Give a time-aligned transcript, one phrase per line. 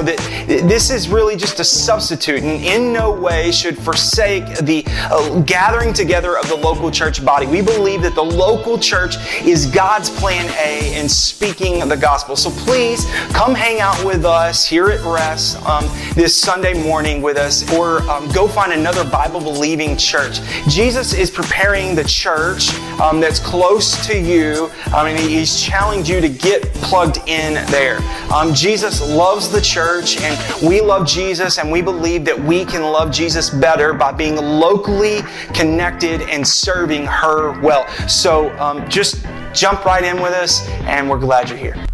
[0.00, 4.84] know that this is really just a substitute and in no way should forsake the
[5.10, 7.46] uh, gathering together of the local church body.
[7.46, 12.36] We believe that the local church is God's plan A in speaking the gospel.
[12.36, 15.84] So please come hang out with us here at Rest um,
[16.14, 20.40] this Sunday morning with us or um, go find another Bible believing church.
[20.68, 24.70] Jesus is preparing the church um, that's close to you.
[24.86, 27.98] I mean, he's challenged you to get plugged in there.
[28.32, 32.64] Um, Jesus loves the church church and we love Jesus and we believe that we
[32.64, 35.22] can love Jesus better by being locally
[35.54, 37.88] connected and serving her well.
[38.08, 41.86] So um, just jump right in with us and we're glad you're here.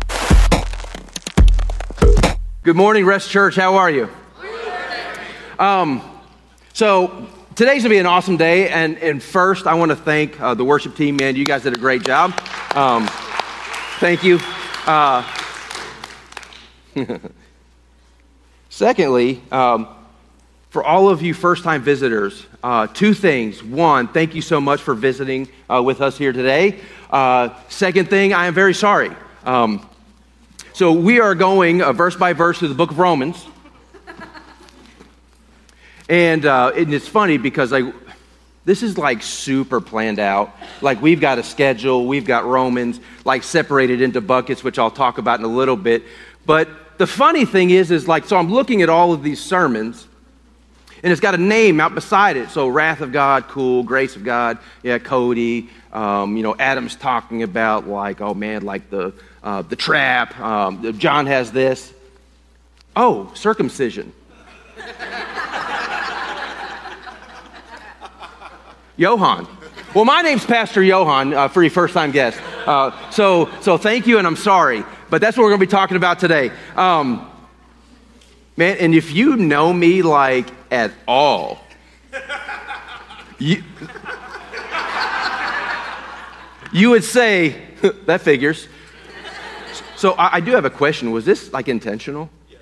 [2.62, 3.54] Good morning, Rest Church.
[3.54, 4.08] How are you?
[5.58, 6.02] Um,
[6.72, 10.52] so today's gonna be an awesome day, and, and first I want to thank uh,
[10.52, 11.16] the worship team.
[11.16, 12.38] Man, you guys did a great job.
[12.74, 13.08] Um,
[13.98, 14.38] thank you.
[14.86, 15.24] Uh,
[18.68, 19.88] Secondly, um,
[20.68, 23.64] for all of you first time visitors, uh, two things.
[23.64, 26.80] One, thank you so much for visiting uh, with us here today.
[27.08, 29.10] Uh, second thing, I am very sorry.
[29.44, 29.88] Um,
[30.74, 33.46] so, we are going uh, verse by verse through the book of Romans.
[36.08, 37.92] And, uh, and it's funny because like,
[38.66, 40.54] this is like super planned out.
[40.82, 45.18] Like, we've got a schedule, we've got Romans like separated into buckets, which I'll talk
[45.18, 46.02] about in a little bit.
[46.44, 50.08] But the funny thing is, is like, so I'm looking at all of these sermons,
[51.02, 52.50] and it's got a name out beside it.
[52.50, 53.84] So, wrath of God, cool.
[53.84, 55.70] Grace of God, yeah, Cody.
[55.92, 59.12] Um, you know, Adam's talking about like, oh man, like the
[59.44, 60.38] uh, the trap.
[60.40, 61.92] Um, John has this.
[62.96, 64.12] Oh, circumcision.
[68.96, 69.46] Johann.
[69.94, 72.40] Well, my name's Pastor Johann uh, for your first time guest.
[72.66, 75.70] Uh, so, so thank you, and I'm sorry but that's what we're going to be
[75.70, 76.50] talking about today.
[76.74, 77.30] Um,
[78.56, 81.60] man, and if you know me like at all,
[83.38, 83.62] you,
[86.72, 87.62] you would say,
[88.06, 88.68] that figures.
[89.96, 91.10] So I, I, do have a question.
[91.10, 92.28] Was this like intentional?
[92.50, 92.60] Yes.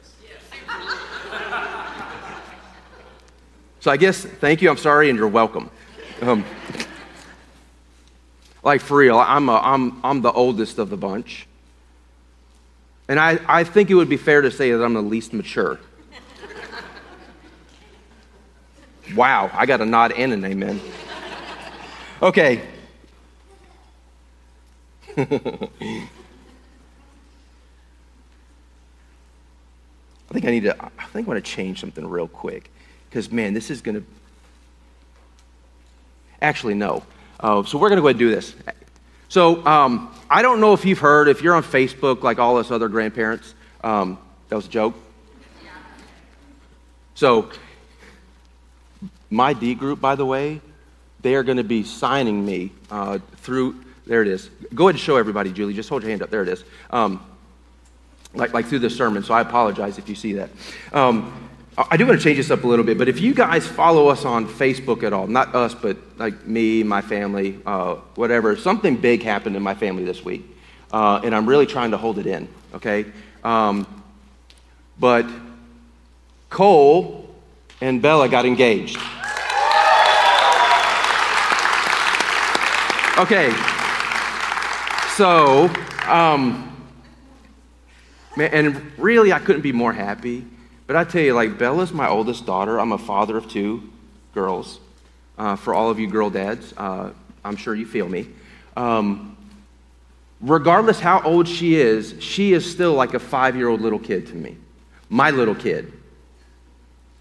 [3.81, 5.71] So I guess, thank you, I'm sorry, and you're welcome.
[6.23, 6.45] Um,
[8.63, 11.47] like for real, I'm, a, I'm, I'm the oldest of the bunch.
[13.09, 15.79] And I, I think it would be fair to say that I'm the least mature.
[19.15, 20.81] wow, I got a nod and an amen.
[22.23, 22.63] Okay.
[25.17, 25.27] I
[30.33, 32.71] think I need to, I think I want to change something real quick.
[33.09, 34.05] Because, man, this is going to.
[36.41, 37.03] Actually, no.
[37.41, 38.55] Uh, so we're going to go ahead and do this.
[39.29, 42.71] So um, I don't know if you've heard, if you're on Facebook like all us
[42.71, 44.19] other grandparents, um,
[44.49, 44.95] that was a joke.
[47.15, 47.51] So
[49.31, 50.61] my D group, by the way,
[51.21, 53.83] they are going to be signing me uh, through.
[54.07, 54.51] There it is.
[54.75, 55.75] Go ahead and show everybody, Julie.
[55.75, 56.31] Just hold your hand up.
[56.31, 56.63] There it is.
[56.91, 57.25] Um,
[58.35, 59.23] like, like through the sermon.
[59.23, 60.51] So I apologize if you see that.
[60.93, 61.33] Um,
[61.77, 64.07] I do want to change this up a little bit, but if you guys follow
[64.07, 68.97] us on Facebook at all, not us, but like me, my family, uh, whatever, something
[68.97, 70.45] big happened in my family this week,
[70.93, 73.07] uh, and I'm really trying to hold it in, okay?
[73.43, 73.89] Um,
[75.01, 75.27] but
[76.49, 77.29] Cole
[77.81, 78.99] and Bella got engaged.
[83.19, 83.53] Okay,
[85.17, 85.69] so,
[86.07, 86.71] um,
[88.37, 90.45] and really, I couldn't be more happy
[90.87, 92.79] but I tell you, like, Bella's my oldest daughter.
[92.79, 93.91] I'm a father of two
[94.35, 94.81] girls.
[95.37, 97.11] Uh, for all of you girl dads, uh,
[97.45, 98.29] I'm sure you feel me.
[98.77, 99.37] Um,
[100.41, 104.27] regardless how old she is, she is still like a five year old little kid
[104.29, 104.57] to me.
[105.09, 105.93] My little kid.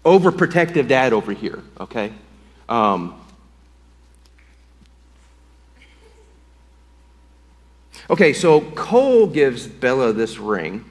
[0.04, 2.12] Overprotective dad over here, okay?
[2.68, 3.18] Um,
[8.10, 10.84] okay, so Cole gives Bella this ring.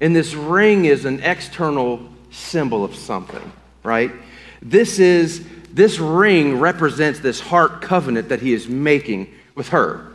[0.00, 3.52] And this ring is an external symbol of something,
[3.82, 4.12] right?
[4.60, 10.10] This is this ring represents this heart covenant that he is making with her.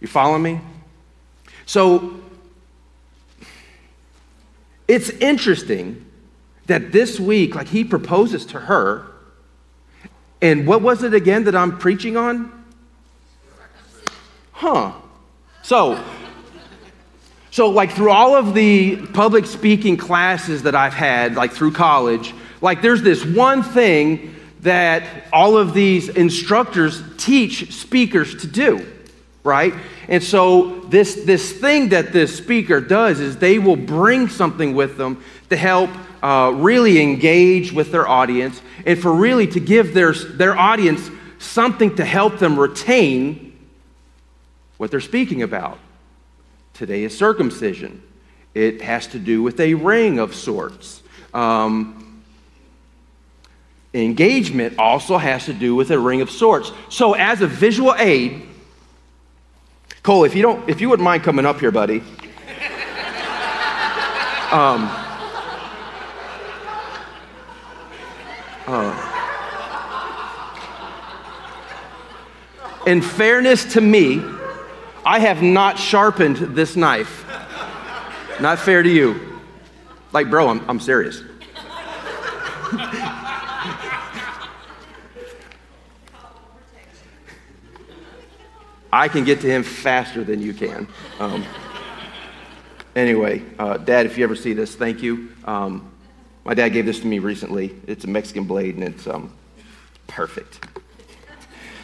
[0.00, 0.60] You follow me?
[1.66, 2.20] So
[4.86, 6.04] it's interesting
[6.66, 9.06] that this week, like he proposes to her,
[10.40, 12.52] and what was it again that I'm preaching on?
[14.52, 14.92] Huh.
[15.62, 16.02] So,
[17.58, 22.32] so like through all of the public speaking classes that I've had, like through college,
[22.60, 25.02] like there's this one thing that
[25.32, 28.86] all of these instructors teach speakers to do,
[29.42, 29.74] right?
[30.06, 34.96] And so this this thing that this speaker does is they will bring something with
[34.96, 35.20] them
[35.50, 35.90] to help
[36.22, 41.10] uh, really engage with their audience and for really to give their, their audience
[41.40, 43.58] something to help them retain
[44.76, 45.80] what they're speaking about.
[46.78, 48.00] Today is circumcision,
[48.54, 51.02] it has to do with a ring of sorts.
[51.34, 52.22] Um,
[53.92, 56.70] engagement also has to do with a ring of sorts.
[56.88, 58.46] So, as a visual aid,
[60.04, 61.98] Cole, if you don't, if you wouldn't mind coming up here, buddy.
[64.52, 64.88] Um,
[68.68, 68.94] uh,
[72.86, 74.37] in fairness to me,
[75.04, 77.24] I have not sharpened this knife.
[78.40, 79.40] Not fair to you.
[80.12, 81.22] Like, bro, I'm, I'm serious.
[88.92, 90.88] I can get to him faster than you can.
[91.20, 91.44] Um,
[92.96, 95.30] anyway, uh, Dad, if you ever see this, thank you.
[95.44, 95.92] Um,
[96.44, 97.78] my dad gave this to me recently.
[97.86, 99.34] It's a Mexican blade and it's um,
[100.06, 100.66] perfect.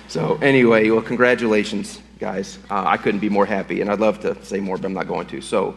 [0.08, 2.58] So, anyway, well, congratulations, guys.
[2.70, 5.06] Uh, I couldn't be more happy, and I'd love to say more, but I'm not
[5.06, 5.42] going to.
[5.42, 5.76] So,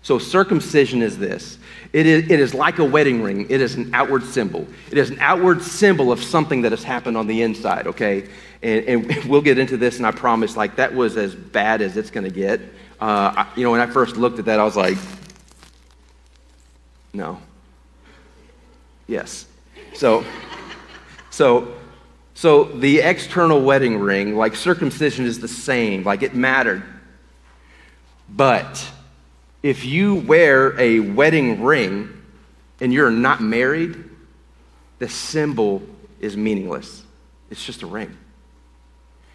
[0.00, 1.58] so circumcision is this
[1.92, 4.66] it is, it is like a wedding ring, it is an outward symbol.
[4.90, 8.26] It is an outward symbol of something that has happened on the inside, okay?
[8.62, 11.98] And, and we'll get into this, and I promise, like, that was as bad as
[11.98, 12.58] it's going to get.
[12.98, 14.96] Uh, I, you know, when I first looked at that, I was like,
[17.12, 17.38] no,
[19.06, 19.46] Yes.
[19.94, 20.24] So,
[21.30, 21.75] so,
[22.36, 26.04] so the external wedding ring, like circumcision, is the same.
[26.04, 26.82] Like it mattered.
[28.28, 28.86] But
[29.62, 32.12] if you wear a wedding ring
[32.78, 34.04] and you're not married,
[34.98, 35.82] the symbol
[36.20, 37.02] is meaningless.
[37.48, 38.14] It's just a ring.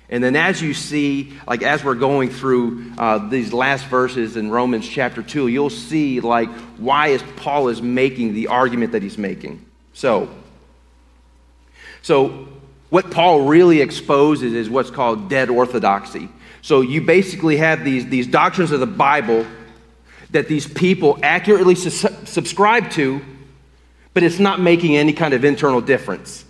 [0.07, 4.51] And then, as you see, like as we're going through uh, these last verses in
[4.51, 9.17] Romans chapter 2, you'll see like why is Paul is making the argument that he's
[9.17, 9.65] making.
[9.93, 10.29] So,
[12.03, 12.47] so
[12.91, 16.27] what Paul really exposes is what's called dead orthodoxy.
[16.61, 19.47] So you basically have these, these doctrines of the Bible
[20.31, 23.21] that these people accurately su- subscribe to,
[24.13, 26.43] but it's not making any kind of internal difference.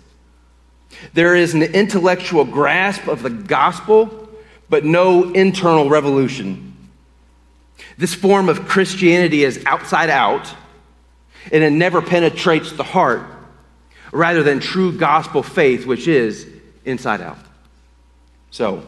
[1.14, 4.28] There is an intellectual grasp of the gospel,
[4.68, 6.76] but no internal revolution.
[7.98, 10.52] This form of Christianity is outside out,
[11.52, 13.22] and it never penetrates the heart,
[14.12, 16.46] rather than true gospel faith, which is
[16.84, 17.38] inside out.
[18.52, 18.84] So,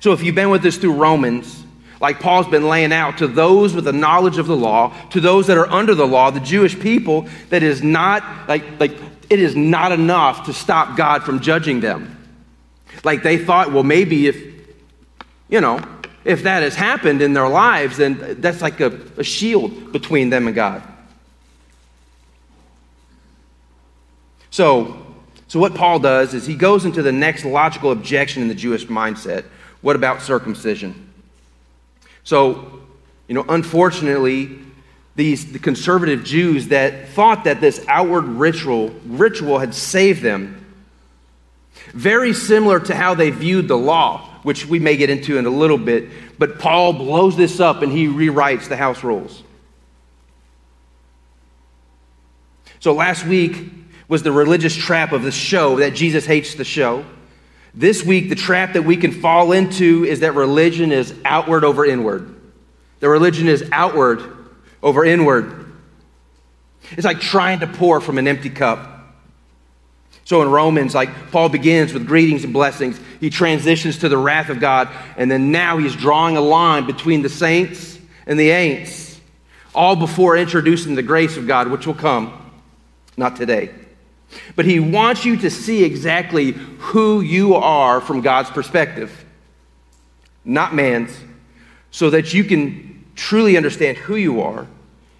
[0.00, 1.64] so if you've been with us through Romans,
[2.00, 5.48] like Paul's been laying out to those with the knowledge of the law, to those
[5.48, 8.92] that are under the law, the Jewish people, that is not like like
[9.30, 12.10] it is not enough to stop God from judging them.
[13.02, 14.36] Like they thought, well, maybe if,
[15.48, 15.80] you know,
[16.24, 20.46] if that has happened in their lives, then that's like a, a shield between them
[20.46, 20.82] and God.
[24.54, 24.96] So,
[25.48, 28.86] so what Paul does is he goes into the next logical objection in the Jewish
[28.86, 29.46] mindset.
[29.80, 31.12] What about circumcision?
[32.22, 32.82] So,
[33.26, 34.56] you know, unfortunately,
[35.16, 40.64] these the conservative Jews that thought that this outward ritual ritual had saved them.
[41.92, 45.50] Very similar to how they viewed the law, which we may get into in a
[45.50, 49.42] little bit, but Paul blows this up and he rewrites the house rules.
[52.78, 53.83] So last week
[54.14, 57.04] was the religious trap of the show that Jesus hates the show.
[57.74, 61.84] This week, the trap that we can fall into is that religion is outward over
[61.84, 62.32] inward.
[63.00, 64.22] The religion is outward
[64.84, 65.74] over inward.
[66.92, 68.88] It's like trying to pour from an empty cup.
[70.24, 74.48] So in Romans, like Paul begins with greetings and blessings, he transitions to the wrath
[74.48, 79.18] of God, and then now he's drawing a line between the saints and the ain'ts,
[79.74, 82.52] all before introducing the grace of God, which will come,
[83.16, 83.74] not today.
[84.56, 89.24] But he wants you to see exactly who you are from God's perspective,
[90.44, 91.16] not man's,
[91.90, 94.66] so that you can truly understand who you are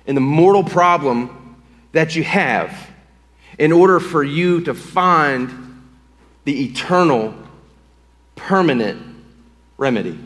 [0.06, 1.56] and the mortal problem
[1.92, 2.90] that you have
[3.59, 5.83] in order for you to find
[6.44, 7.35] the eternal,
[8.37, 9.00] permanent
[9.78, 10.18] remedy.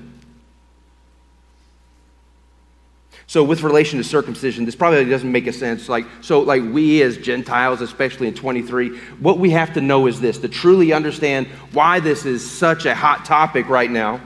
[3.29, 5.87] So, with relation to circumcision, this probably doesn't make a sense.
[5.87, 10.19] Like, so, like we as Gentiles, especially in 23, what we have to know is
[10.19, 14.23] this to truly understand why this is such a hot topic right now.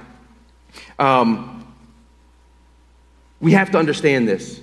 [1.01, 1.67] Um,
[3.41, 4.61] we have to understand this.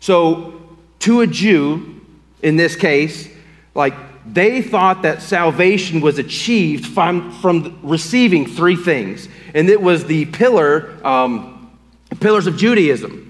[0.00, 0.60] So,
[0.98, 2.00] to a Jew,
[2.42, 3.28] in this case,
[3.76, 3.94] like
[4.26, 10.24] they thought that salvation was achieved from, from receiving three things, and it was the
[10.24, 11.70] pillar, um,
[12.18, 13.26] pillars of Judaism.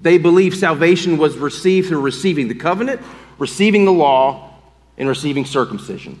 [0.00, 3.00] They believed salvation was received through receiving the covenant,
[3.38, 4.54] receiving the law,
[4.96, 6.18] and receiving circumcision.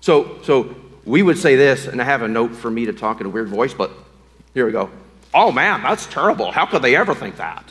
[0.00, 3.20] So, so we would say this, and I have a note for me to talk
[3.20, 3.90] in a weird voice, but
[4.54, 4.90] here we go.
[5.34, 6.52] Oh man, that's terrible.
[6.52, 7.64] How could they ever think that?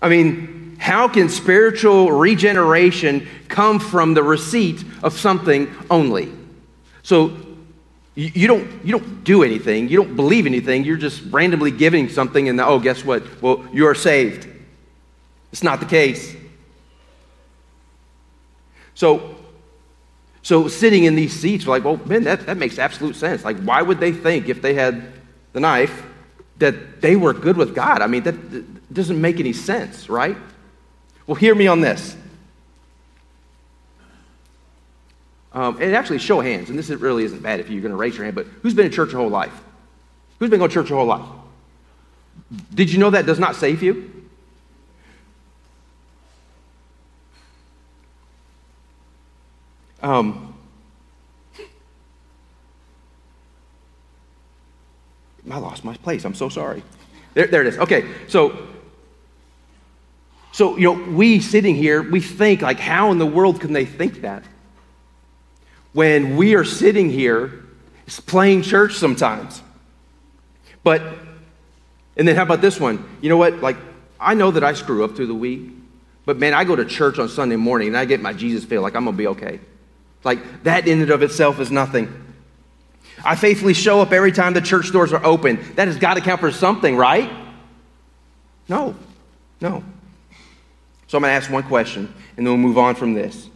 [0.00, 6.32] I mean, how can spiritual regeneration come from the receipt of something only?
[7.02, 7.28] So
[8.14, 12.48] you, don't, you don't do anything, you don't believe anything, you're just randomly giving something,
[12.48, 13.22] and oh, guess what?
[13.42, 14.46] Well, you are saved.
[15.50, 16.36] It's not the case.
[18.94, 19.34] So,
[20.42, 23.44] so sitting in these seats, like, well, man, that, that makes absolute sense.
[23.44, 25.04] Like, why would they think if they had
[25.52, 26.02] the knife
[26.58, 28.02] that they were good with God?
[28.02, 30.36] I mean, that, that doesn't make any sense, right?
[31.26, 32.16] Well, hear me on this.
[35.54, 37.96] Um, and actually, show of hands, and this really isn't bad if you're going to
[37.96, 39.52] raise your hand, but who's been in church your whole life?
[40.38, 41.26] Who's been going to church your whole life?
[42.74, 44.10] Did you know that does not save you?
[50.02, 50.54] Um,
[55.50, 56.24] I lost my place.
[56.24, 56.82] I'm so sorry.
[57.34, 57.78] There, there it is.
[57.78, 58.68] Okay, so
[60.52, 63.84] so you know, we sitting here, we think like, how in the world can they
[63.84, 64.44] think that?
[65.92, 67.64] When we are sitting here
[68.26, 69.62] playing church sometimes.
[70.82, 71.02] But,
[72.16, 73.08] and then how about this one?
[73.20, 73.60] You know what?
[73.60, 73.76] Like,
[74.18, 75.70] I know that I screw up through the week,
[76.24, 78.82] but man, I go to church on Sunday morning and I get my Jesus feel
[78.82, 79.60] like I'm going to be okay.
[80.24, 82.18] Like, that in and of itself is nothing.
[83.24, 85.74] I faithfully show up every time the church doors are open.
[85.74, 87.30] That has got to count for something, right?
[88.68, 88.94] No,
[89.60, 89.84] no.
[91.08, 93.48] So I'm going to ask one question and then we'll move on from this.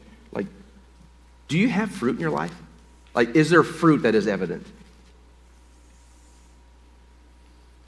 [1.48, 2.54] Do you have fruit in your life?
[3.14, 4.66] Like, is there fruit that is evident?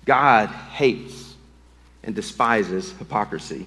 [0.04, 1.34] God hates
[2.02, 3.66] and despises hypocrisy.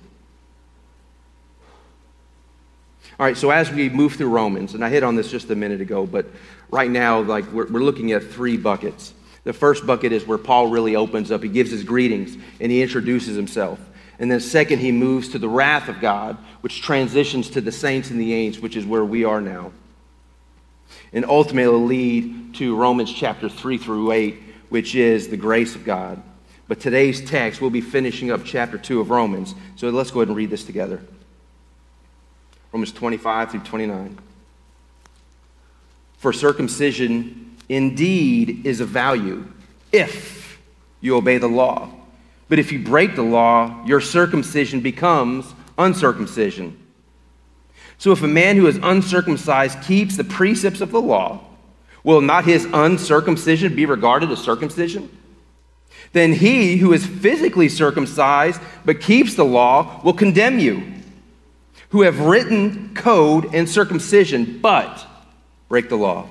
[3.19, 5.55] All right, so as we move through Romans, and I hit on this just a
[5.55, 6.25] minute ago, but
[6.71, 9.13] right now, like, we're, we're looking at three buckets.
[9.43, 11.43] The first bucket is where Paul really opens up.
[11.43, 13.79] He gives his greetings and he introduces himself.
[14.17, 18.09] And then, second, he moves to the wrath of God, which transitions to the saints
[18.09, 19.71] and the angels, which is where we are now
[21.13, 24.35] and ultimately lead to Romans chapter 3 through 8,
[24.69, 26.21] which is the grace of God.
[26.67, 29.55] But today's text, we'll be finishing up chapter 2 of Romans.
[29.75, 31.01] So let's go ahead and read this together.
[32.71, 34.17] Romans 25 through 29.
[36.17, 39.45] For circumcision indeed is of value
[39.91, 40.61] if
[41.01, 41.89] you obey the law.
[42.47, 46.80] But if you break the law, your circumcision becomes uncircumcision.
[48.01, 51.39] So if a man who is uncircumcised keeps the precepts of the law,
[52.03, 55.15] will not his uncircumcision be regarded as circumcision?
[56.11, 60.81] Then he who is physically circumcised but keeps the law will condemn you,
[61.89, 65.05] who have written code and circumcision but
[65.69, 66.27] break the law.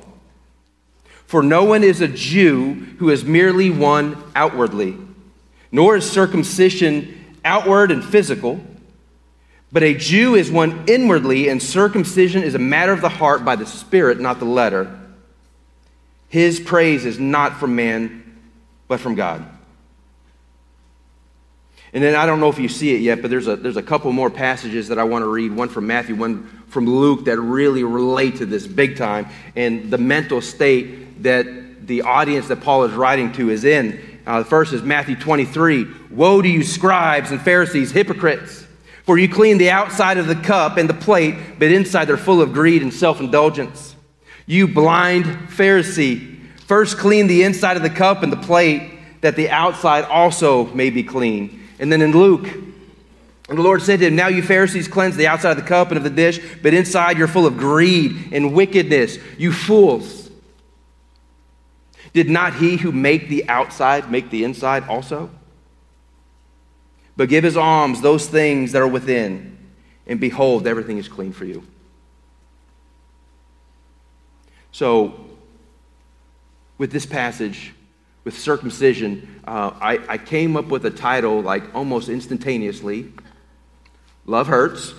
[1.29, 4.97] For no one is a Jew who is merely one outwardly,
[5.71, 8.61] nor is circumcision outward and physical
[9.73, 13.57] but a Jew is one inwardly, and circumcision is a matter of the heart by
[13.57, 14.99] the Spirit, not the letter.
[16.29, 18.41] His praise is not from man,
[18.89, 19.45] but from God.
[21.93, 23.83] And then I don't know if you see it yet, but there's a, there's a
[23.83, 27.39] couple more passages that I want to read one from Matthew, one from Luke that
[27.41, 32.85] really relate to this big time and the mental state that the audience that Paul
[32.85, 34.21] is writing to is in.
[34.25, 38.60] Uh, the first is Matthew 23 Woe to you, scribes and Pharisees, hypocrites!
[39.11, 42.41] For you clean the outside of the cup and the plate, but inside they're full
[42.41, 43.97] of greed and self indulgence.
[44.47, 49.51] You blind Pharisee, first clean the inside of the cup and the plate, that the
[49.51, 51.61] outside also may be clean.
[51.81, 52.47] And then in Luke,
[53.49, 55.89] and the Lord said to him, Now you Pharisees cleanse the outside of the cup
[55.89, 59.19] and of the dish, but inside you're full of greed and wickedness.
[59.37, 60.31] You fools.
[62.13, 65.31] Did not he who make the outside make the inside also?
[67.21, 69.59] But give his alms those things that are within,
[70.07, 71.63] and behold, everything is clean for you.
[74.73, 75.27] So,
[76.79, 77.75] with this passage,
[78.25, 83.13] with circumcision, uh, I, I came up with a title like almost instantaneously
[84.25, 84.95] Love Hurts.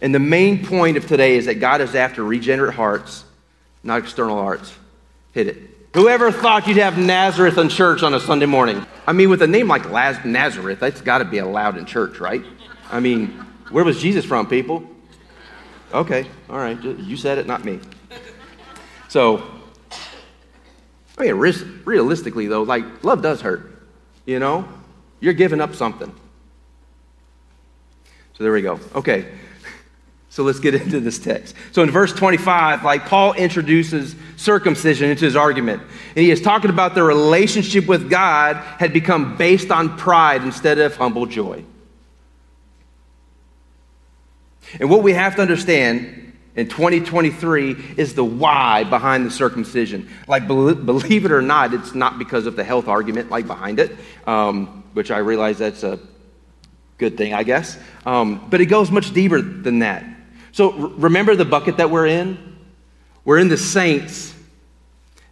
[0.00, 3.24] And the main point of today is that God is after regenerate hearts,
[3.82, 4.72] not external hearts.
[5.32, 5.75] Hit it.
[5.96, 8.84] Whoever thought you'd have Nazareth in church on a Sunday morning?
[9.06, 12.20] I mean, with a name like Laz- Nazareth, that's got to be allowed in church,
[12.20, 12.44] right?
[12.90, 13.28] I mean,
[13.70, 14.86] where was Jesus from, people?
[15.94, 17.80] Okay, all right, you said it, not me.
[19.08, 19.42] So,
[21.16, 21.34] I mean,
[21.86, 23.82] realistically, though, like, love does hurt.
[24.26, 24.68] You know?
[25.20, 26.14] You're giving up something.
[28.34, 28.78] So there we go.
[28.94, 29.32] Okay.
[30.36, 31.54] So let's get into this text.
[31.72, 35.80] So in verse 25, like Paul introduces circumcision into his argument.
[35.80, 40.78] And he is talking about the relationship with God had become based on pride instead
[40.78, 41.64] of humble joy.
[44.78, 50.06] And what we have to understand in 2023 is the why behind the circumcision.
[50.28, 53.96] Like, believe it or not, it's not because of the health argument like behind it,
[54.26, 55.98] um, which I realize that's a
[56.98, 57.78] good thing, I guess.
[58.04, 60.04] Um, but it goes much deeper than that.
[60.56, 62.56] So remember the bucket that we're in?
[63.26, 64.34] We're in the saints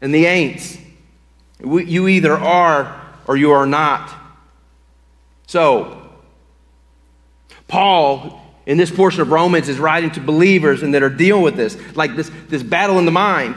[0.02, 0.78] and the ain'ts.
[1.60, 4.14] You either are or you are not.
[5.46, 6.10] So,
[7.68, 11.56] Paul in this portion of Romans is writing to believers and that are dealing with
[11.56, 13.56] this, like this, this battle in the mind.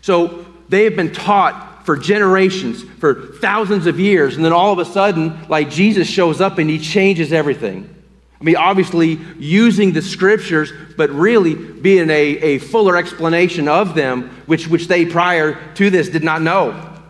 [0.00, 4.78] So they have been taught for generations, for thousands of years, and then all of
[4.78, 7.94] a sudden, like Jesus shows up and he changes everything.
[8.40, 14.30] I mean, obviously using the scriptures, but really being a, a fuller explanation of them,
[14.46, 17.00] which, which they prior to this did not know.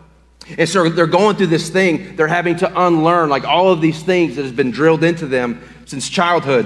[0.57, 4.01] And so they're going through this thing, they're having to unlearn like all of these
[4.01, 6.65] things that has been drilled into them since childhood.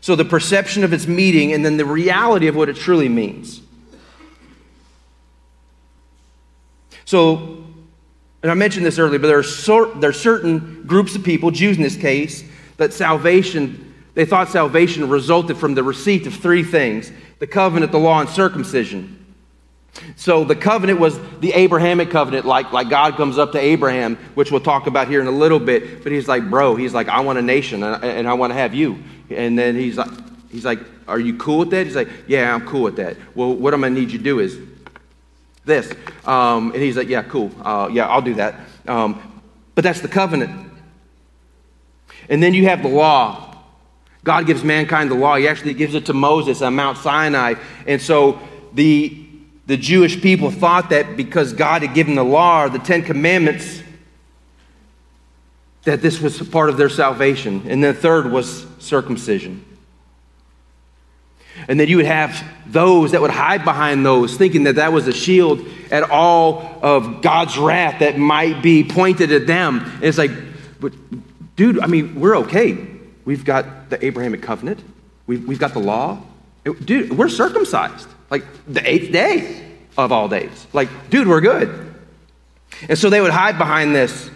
[0.00, 3.60] So the perception of its meaning and then the reality of what it truly means.
[7.04, 7.64] So,
[8.42, 11.50] and I mentioned this earlier, but there are, so, there are certain groups of people,
[11.50, 12.44] Jews in this case,
[12.76, 17.10] that salvation, they thought salvation resulted from the receipt of three things
[17.40, 19.24] the covenant, the law, and circumcision.
[20.16, 24.50] So the covenant was the Abrahamic covenant, like, like God comes up to Abraham, which
[24.50, 26.02] we'll talk about here in a little bit.
[26.02, 28.54] But he's like, bro, he's like, I want a nation and, and I want to
[28.54, 28.98] have you.
[29.30, 30.10] And then he's like,
[30.50, 31.86] he's like, are you cool with that?
[31.86, 33.16] He's like, yeah, I'm cool with that.
[33.34, 34.58] Well, what I'm going to need you to do is
[35.64, 35.92] this.
[36.24, 37.50] Um, and he's like, yeah, cool.
[37.62, 38.60] Uh, yeah, I'll do that.
[38.86, 39.42] Um,
[39.74, 40.72] but that's the covenant.
[42.28, 43.56] And then you have the law.
[44.22, 45.36] God gives mankind the law.
[45.36, 47.54] He actually gives it to Moses on Mount Sinai.
[47.86, 48.40] And so
[48.72, 49.20] the
[49.66, 53.82] the Jewish people thought that because God had given the law the Ten Commandments,
[55.84, 57.62] that this was part of their salvation.
[57.68, 59.64] And the third was circumcision.
[61.68, 65.06] And then you would have those that would hide behind those, thinking that that was
[65.06, 69.80] a shield at all of God's wrath that might be pointed at them.
[69.80, 70.32] And it's like,
[70.80, 70.92] but
[71.56, 72.76] dude, I mean, we're okay.
[73.24, 74.80] We've got the Abrahamic covenant,
[75.26, 76.20] we've, we've got the law.
[76.64, 78.08] Dude, we're circumcised.
[78.30, 79.62] Like the eighth day
[79.98, 80.66] of all days.
[80.72, 81.94] Like, dude, we're good.
[82.88, 84.30] And so they would hide behind this.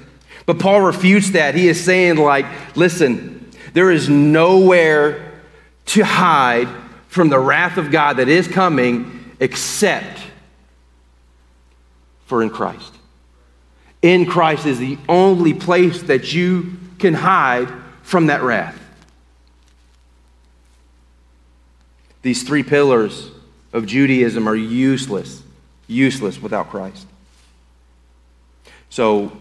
[0.46, 1.54] But Paul refutes that.
[1.54, 5.32] He is saying, like, listen, there is nowhere
[5.86, 6.68] to hide
[7.08, 10.20] from the wrath of God that is coming except
[12.26, 12.94] for in Christ.
[14.02, 18.78] In Christ is the only place that you can hide from that wrath.
[22.22, 23.30] These three pillars
[23.72, 25.42] of Judaism are useless,
[25.86, 27.06] useless without Christ.
[28.90, 29.32] So,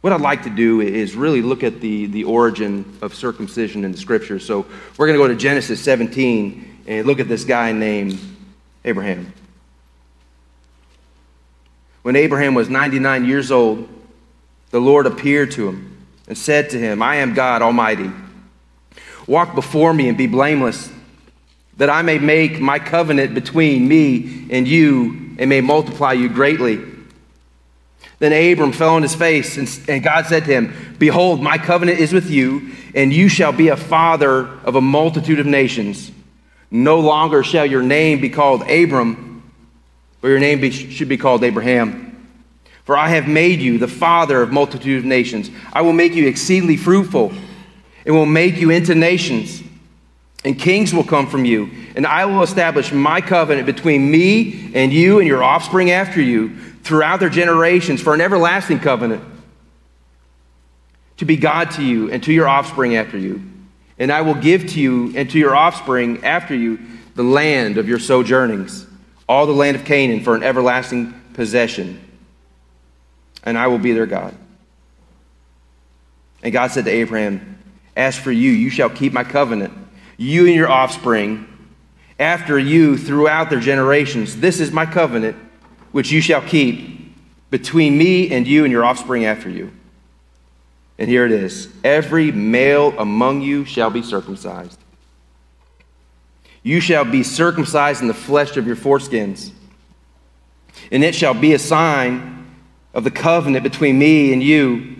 [0.00, 3.92] what I'd like to do is really look at the, the origin of circumcision in
[3.92, 4.44] the scriptures.
[4.44, 4.66] So,
[4.98, 8.18] we're going to go to Genesis 17 and look at this guy named
[8.84, 9.32] Abraham.
[12.02, 13.88] When Abraham was 99 years old,
[14.70, 15.93] the Lord appeared to him
[16.26, 18.10] and said to him, I am God Almighty.
[19.26, 20.90] Walk before me and be blameless
[21.76, 26.80] that I may make my covenant between me and you and may multiply you greatly.
[28.20, 31.98] Then Abram fell on his face, and, and, God said to him, Behold, my covenant
[31.98, 36.12] is with you, and you shall be a father of a multitude of nations.
[36.70, 39.42] No longer shall your name be called Abram,
[40.20, 42.03] but your name be, should be called Abraham.
[42.84, 45.50] For I have made you the father of multitude of nations.
[45.72, 47.32] I will make you exceedingly fruitful,
[48.04, 49.62] and will make you into nations
[50.44, 51.70] and kings will come from you.
[51.96, 56.56] And I will establish my covenant between me and you and your offspring after you
[56.82, 59.24] throughout their generations for an everlasting covenant
[61.16, 63.42] to be God to you and to your offspring after you.
[63.98, 66.78] And I will give to you and to your offspring after you
[67.14, 68.86] the land of your sojournings,
[69.28, 72.00] all the land of Canaan for an everlasting possession,
[73.44, 74.34] and I will be their God.
[76.42, 77.58] And God said to Abraham,
[77.96, 79.72] As for you, you shall keep my covenant,
[80.16, 81.46] you and your offspring,
[82.18, 84.36] after you throughout their generations.
[84.36, 85.36] This is my covenant,
[85.92, 87.14] which you shall keep
[87.50, 89.72] between me and you and your offspring after you.
[90.98, 94.78] And here it is every male among you shall be circumcised.
[96.62, 99.50] You shall be circumcised in the flesh of your foreskins,
[100.90, 102.43] and it shall be a sign
[102.94, 104.96] of the covenant between me and you.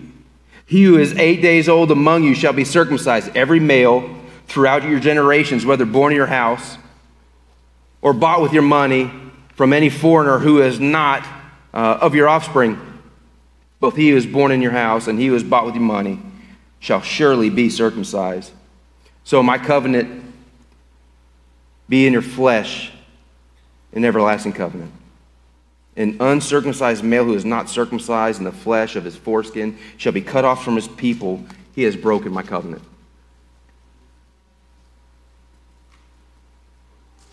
[0.65, 4.15] He who is eight days old among you shall be circumcised, every male
[4.47, 6.77] throughout your generations, whether born in your house
[8.01, 9.11] or bought with your money
[9.55, 11.25] from any foreigner who is not
[11.73, 12.79] uh, of your offspring.
[13.79, 15.83] Both he who is born in your house and he who is bought with your
[15.83, 16.19] money
[16.79, 18.51] shall surely be circumcised.
[19.23, 20.33] So my covenant
[21.89, 22.91] be in your flesh
[23.93, 24.91] an everlasting covenant.
[25.97, 30.21] An uncircumcised male who is not circumcised in the flesh of his foreskin shall be
[30.21, 31.45] cut off from his people.
[31.73, 32.83] He has broken my covenant.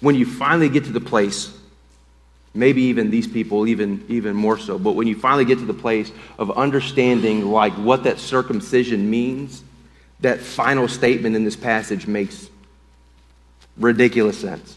[0.01, 1.57] When you finally get to the place,
[2.55, 5.75] maybe even these people, even, even more so, but when you finally get to the
[5.75, 9.62] place of understanding like what that circumcision means,
[10.20, 12.48] that final statement in this passage makes
[13.77, 14.77] ridiculous sense.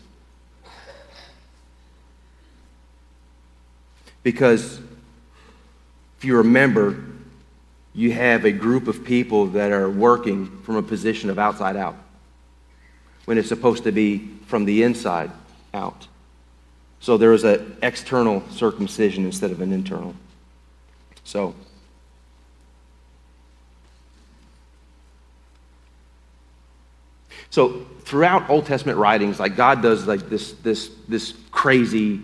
[4.25, 4.79] Because
[6.17, 6.97] if you remember,
[7.93, 11.95] you have a group of people that are working from a position of outside out
[13.25, 15.29] when it's supposed to be from the inside
[15.75, 16.07] out.
[17.01, 20.15] So there is an external circumcision instead of an internal.
[21.23, 21.53] So,
[27.51, 32.21] so throughout Old Testament writings, like God does like this, this, this crazy,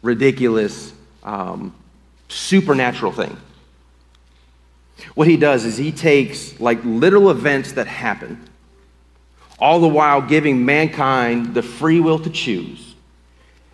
[0.00, 1.74] ridiculous um,
[2.28, 3.36] supernatural thing.
[5.14, 8.48] What he does is he takes like little events that happen,
[9.58, 12.94] all the while giving mankind the free will to choose.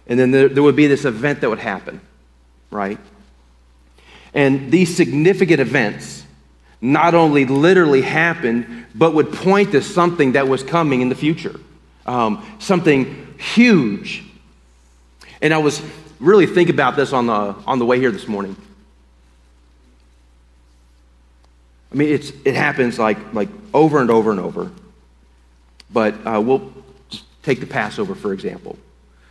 [0.06, 2.00] And then there, there would be this event that would happen,
[2.70, 2.98] right?
[4.32, 6.24] And these significant events
[6.80, 11.58] not only literally happened, but would point to something that was coming in the future,
[12.06, 14.24] um, something huge.
[15.42, 15.82] And I was
[16.20, 18.56] really think about this on the, on the way here this morning.
[21.92, 24.70] I mean, it's, it happens like, like over and over and over.
[25.90, 26.72] But uh, we'll
[27.08, 28.78] just take the Passover, for example.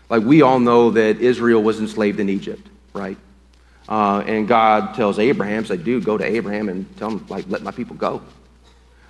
[0.09, 3.17] Like, we all know that Israel was enslaved in Egypt, right?
[3.87, 7.61] Uh, and God tells Abraham, say, dude, go to Abraham and tell him, like, let
[7.61, 8.21] my people go.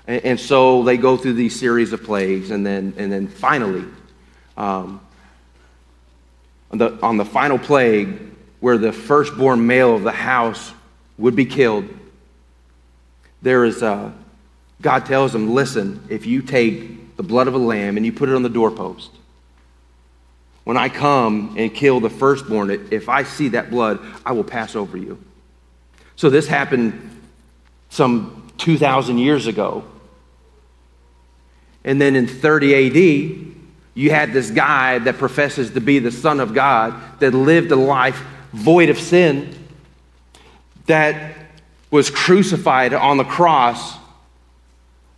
[0.08, 3.86] And, and so they go through these series of plagues, and then, and then finally,
[4.58, 5.00] um,
[6.72, 8.20] on the, on the final plague,
[8.60, 10.74] where the firstborn male of the house
[11.18, 11.86] would be killed,
[13.42, 14.14] there is a,
[14.82, 18.30] God tells them, listen, if you take the blood of a lamb and you put
[18.30, 19.12] it on the doorpost,
[20.64, 24.76] when I come and kill the firstborn, if I see that blood, I will pass
[24.76, 25.24] over you.
[26.18, 27.22] So this happened
[27.90, 29.86] some 2,000 years ago.
[31.86, 33.57] And then in 30 AD,
[33.98, 37.76] you had this guy that professes to be the Son of God that lived a
[37.76, 39.58] life void of sin,
[40.86, 41.36] that
[41.90, 43.98] was crucified on the cross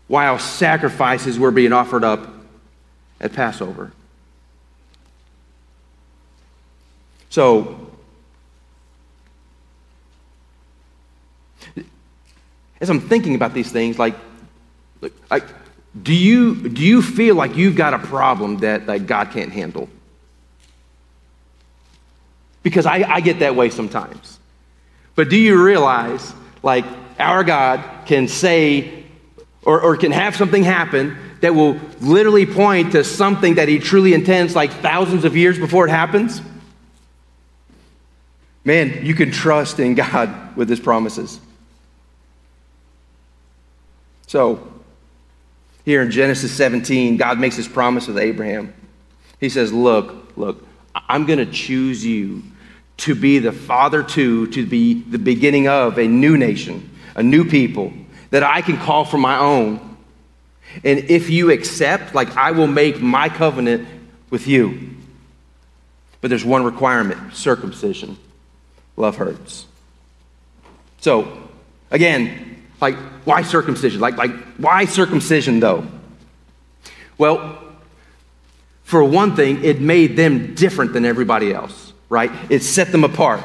[0.08, 2.26] while sacrifices were being offered up
[3.20, 3.92] at Passover.
[7.30, 7.92] So,
[12.80, 14.16] as I'm thinking about these things, like,
[15.30, 15.44] like
[16.02, 19.90] do you, do you feel like you've got a problem that, that God can't handle?
[22.62, 24.40] Because I, I get that way sometimes.
[25.16, 26.86] But do you realize, like,
[27.18, 29.04] our God can say
[29.64, 34.14] or, or can have something happen that will literally point to something that He truly
[34.14, 36.42] intends, like thousands of years before it happens?
[38.64, 41.40] Man, you can trust in God with His promises.
[44.28, 44.68] So,
[45.90, 48.76] here in Genesis 17, God makes this promise with Abraham.
[49.40, 52.44] He says, Look, look, I'm going to choose you
[52.98, 57.44] to be the father to, to be the beginning of a new nation, a new
[57.44, 57.92] people
[58.30, 59.98] that I can call for my own.
[60.84, 63.88] And if you accept, like I will make my covenant
[64.30, 64.92] with you.
[66.22, 68.16] But there's one requirement circumcision.
[68.96, 69.66] Love hurts.
[71.02, 71.50] So,
[71.90, 72.49] again,
[72.82, 74.00] like, why circumcision?
[74.00, 75.86] Like, like, why circumcision though?
[77.18, 77.58] Well,
[78.84, 82.32] for one thing, it made them different than everybody else, right?
[82.50, 83.44] It set them apart.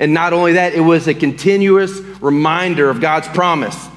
[0.00, 3.88] And not only that, it was a continuous reminder of God's promise.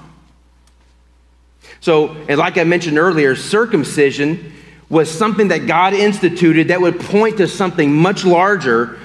[1.79, 4.53] So, and like I mentioned earlier, circumcision
[4.89, 8.99] was something that God instituted that would point to something much larger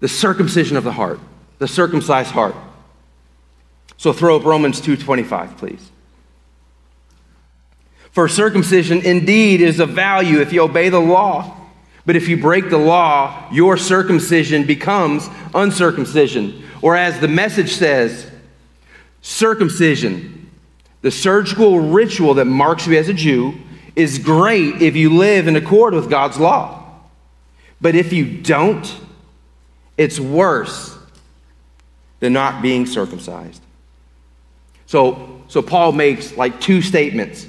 [0.00, 1.20] the circumcision of the heart,
[1.58, 2.54] the circumcised heart.
[3.96, 5.90] So throw up Romans 2:25, please.
[8.10, 11.56] For circumcision indeed is of value if you obey the law.
[12.06, 16.62] But if you break the law, your circumcision becomes uncircumcision.
[16.82, 18.30] Or as the message says,
[19.22, 20.50] circumcision,
[21.00, 23.54] the surgical ritual that marks you as a Jew,
[23.96, 26.84] is great if you live in accord with God's law.
[27.80, 28.94] But if you don't,
[29.96, 30.96] it's worse
[32.20, 33.63] than not being circumcised.
[34.94, 37.48] So, so Paul makes like two statements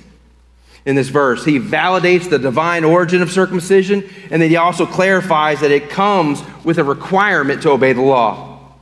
[0.84, 1.46] in this verse.
[1.46, 6.42] He validates the divine origin of circumcision, and then he also clarifies that it comes
[6.64, 8.74] with a requirement to obey the law.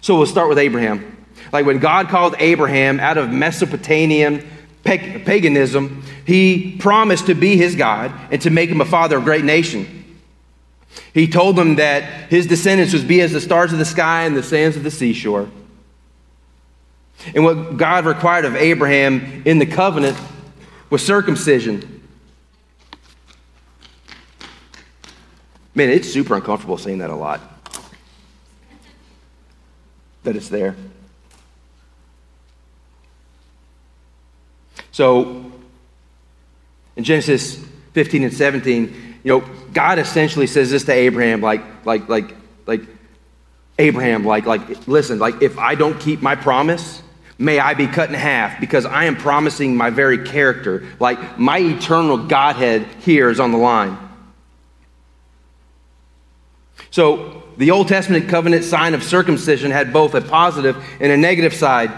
[0.00, 1.26] So we'll start with Abraham.
[1.52, 4.48] Like when God called Abraham out of Mesopotamian
[4.84, 9.44] paganism, he promised to be his God and to make him a father of great
[9.44, 10.01] nation.
[11.14, 14.36] He told them that his descendants would be as the stars of the sky and
[14.36, 15.48] the sands of the seashore.
[17.34, 20.18] And what God required of Abraham in the covenant
[20.90, 22.00] was circumcision.
[25.74, 27.40] Man, it's super uncomfortable saying that a lot.
[30.24, 30.76] That it's there.
[34.90, 35.50] So,
[36.96, 42.08] in Genesis 15 and 17, you know, God essentially says this to Abraham, like, like,
[42.08, 42.34] like,
[42.66, 42.82] like,
[43.78, 47.02] Abraham, like, like, listen, like, if I don't keep my promise,
[47.38, 50.86] may I be cut in half because I am promising my very character.
[51.00, 53.96] Like, my eternal Godhead here is on the line.
[56.90, 61.54] So, the Old Testament covenant sign of circumcision had both a positive and a negative
[61.54, 61.92] side.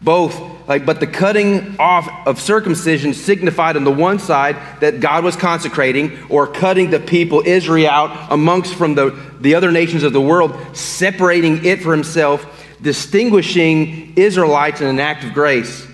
[0.00, 5.24] Both like, but the cutting off of circumcision signified on the one side that God
[5.24, 10.12] was consecrating or cutting the people Israel out amongst from the, the other nations of
[10.12, 15.86] the world, separating it for himself, distinguishing Israelites in an act of grace.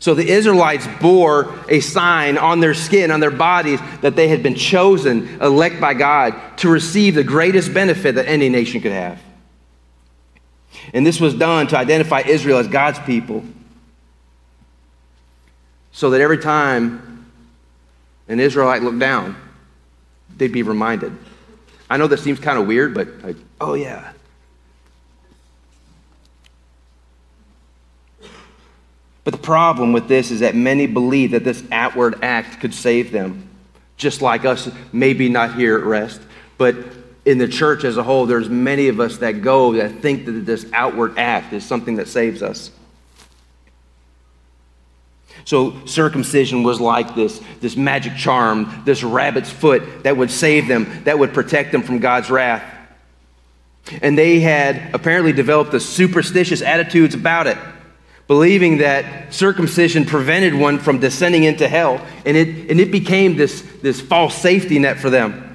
[0.00, 4.42] So the Israelites bore a sign on their skin, on their bodies, that they had
[4.42, 9.18] been chosen, elect by God, to receive the greatest benefit that any nation could have.
[10.92, 13.42] And this was done to identify Israel as God's people
[15.92, 17.26] so that every time
[18.28, 19.36] an Israelite looked down,
[20.36, 21.16] they'd be reminded.
[21.88, 24.12] I know that seems kind of weird, but like, oh yeah.
[29.24, 33.12] But the problem with this is that many believe that this outward act could save
[33.12, 33.48] them,
[33.96, 36.20] just like us, maybe not here at rest,
[36.58, 36.76] but
[37.24, 40.32] in the church as a whole, there's many of us that go that think that
[40.32, 42.72] this outward act is something that saves us.
[45.44, 51.04] So circumcision was like this, this magic charm, this rabbit's foot that would save them,
[51.04, 52.62] that would protect them from God's wrath.
[54.00, 57.58] And they had apparently developed the superstitious attitudes about it,
[58.28, 62.04] believing that circumcision prevented one from descending into hell.
[62.24, 65.48] And it, and it became this, this false safety net for them.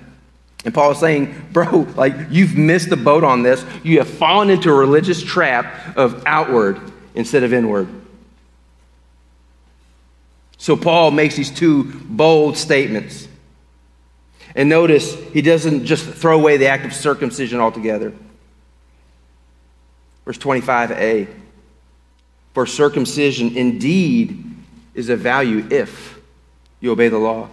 [0.66, 3.64] And Paul is saying, bro, like you've missed the boat on this.
[3.84, 6.82] You have fallen into a religious trap of outward
[7.16, 7.88] instead of inward.
[10.58, 13.28] So Paul makes these two bold statements.
[14.56, 18.12] And notice he doesn't just throw away the act of circumcision altogether.
[20.26, 21.28] Verse 25a
[22.54, 24.44] For circumcision indeed
[24.96, 26.20] is of value if
[26.80, 27.50] you obey the law.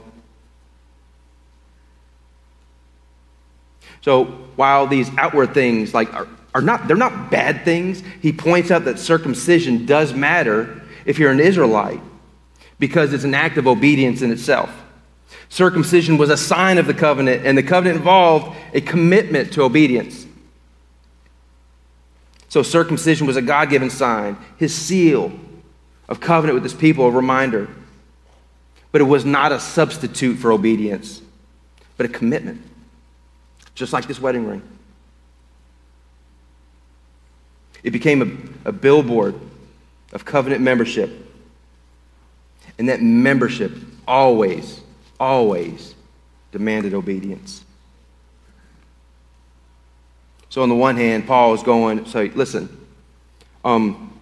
[4.01, 4.25] So
[4.57, 8.87] while these outward things like are, are not they're not bad things, he points out
[8.87, 12.01] that circumcision does matter if you're an Israelite
[12.79, 14.71] because it's an act of obedience in itself.
[15.49, 20.27] Circumcision was a sign of the covenant, and the covenant involved a commitment to obedience.
[22.49, 25.33] So, circumcision was a God given sign, his seal
[26.09, 27.69] of covenant with his people, a reminder.
[28.93, 31.21] But it was not a substitute for obedience,
[31.97, 32.63] but a commitment,
[33.75, 34.63] just like this wedding ring.
[37.83, 38.23] It became
[38.65, 39.35] a, a billboard
[40.13, 41.11] of covenant membership
[42.79, 43.73] and that membership
[44.07, 44.81] always,
[45.19, 45.95] always
[46.53, 47.65] demanded obedience.
[50.49, 52.69] So, on the one hand, Paul is going, so listen,
[53.65, 54.19] um,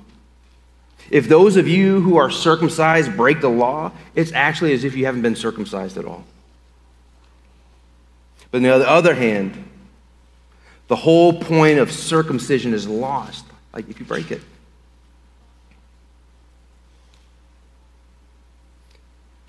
[1.10, 5.04] if those of you who are circumcised break the law, it's actually as if you
[5.04, 6.24] haven't been circumcised at all.
[8.50, 9.64] But on the other hand,
[10.92, 14.42] The whole point of circumcision is lost, like if you break it.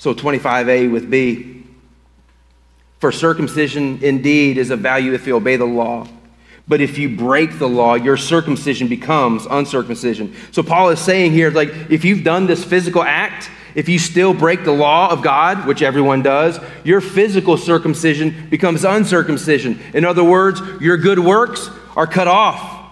[0.03, 1.63] So 25a with B.
[2.99, 6.09] For circumcision indeed is of value if you obey the law.
[6.67, 10.35] But if you break the law, your circumcision becomes uncircumcision.
[10.51, 14.33] So Paul is saying here, like, if you've done this physical act, if you still
[14.33, 19.79] break the law of God, which everyone does, your physical circumcision becomes uncircumcision.
[19.93, 22.91] In other words, your good works are cut off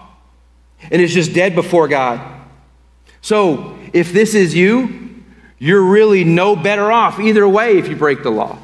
[0.90, 2.22] and it's just dead before God.
[3.20, 5.02] So if this is you,
[5.62, 8.58] you're really no better off either way if you break the law.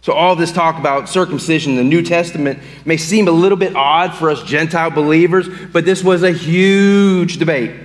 [0.00, 3.76] So, all this talk about circumcision in the New Testament may seem a little bit
[3.76, 7.78] odd for us Gentile believers, but this was a huge debate.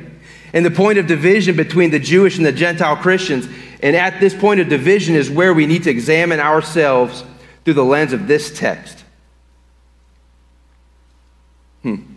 [0.53, 3.45] And the point of division between the Jewish and the Gentile Christians,
[3.83, 7.25] and at this point of division is where we need to examine ourselves
[7.65, 9.03] through the lens of this text.
[11.81, 12.16] Hmm.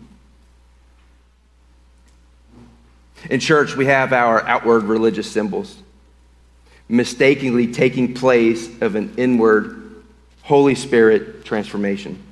[3.28, 5.76] In church, we have our outward religious symbols,
[6.88, 10.02] mistakenly taking place of an inward
[10.42, 12.22] Holy Spirit transformation.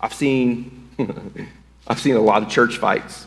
[0.00, 0.88] I've seen,
[1.86, 3.26] I've seen a lot of church fights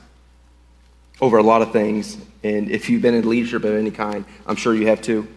[1.21, 4.55] over a lot of things, and if you've been in leadership of any kind, I'm
[4.55, 5.27] sure you have too.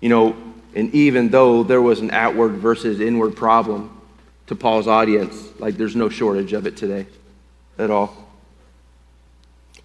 [0.00, 0.36] You know,
[0.74, 3.97] and even though there was an outward versus inward problem
[4.48, 7.06] to Paul's audience, like there's no shortage of it today
[7.78, 8.16] at all.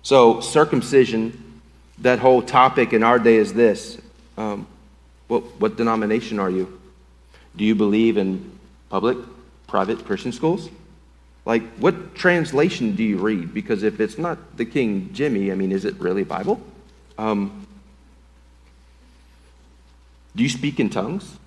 [0.02, 1.62] So, circumcision
[2.00, 3.98] that whole topic in our day is this
[4.38, 4.68] um,
[5.28, 6.80] what, what denomination are you?
[7.56, 8.52] Do you believe in
[8.90, 9.18] public,
[9.68, 10.70] private Christian schools?
[11.46, 13.54] Like, what translation do you read?
[13.54, 16.62] Because if it's not the King Jimmy, I mean, is it really Bible?
[17.18, 17.68] Um,
[20.36, 21.38] do you speak in tongues?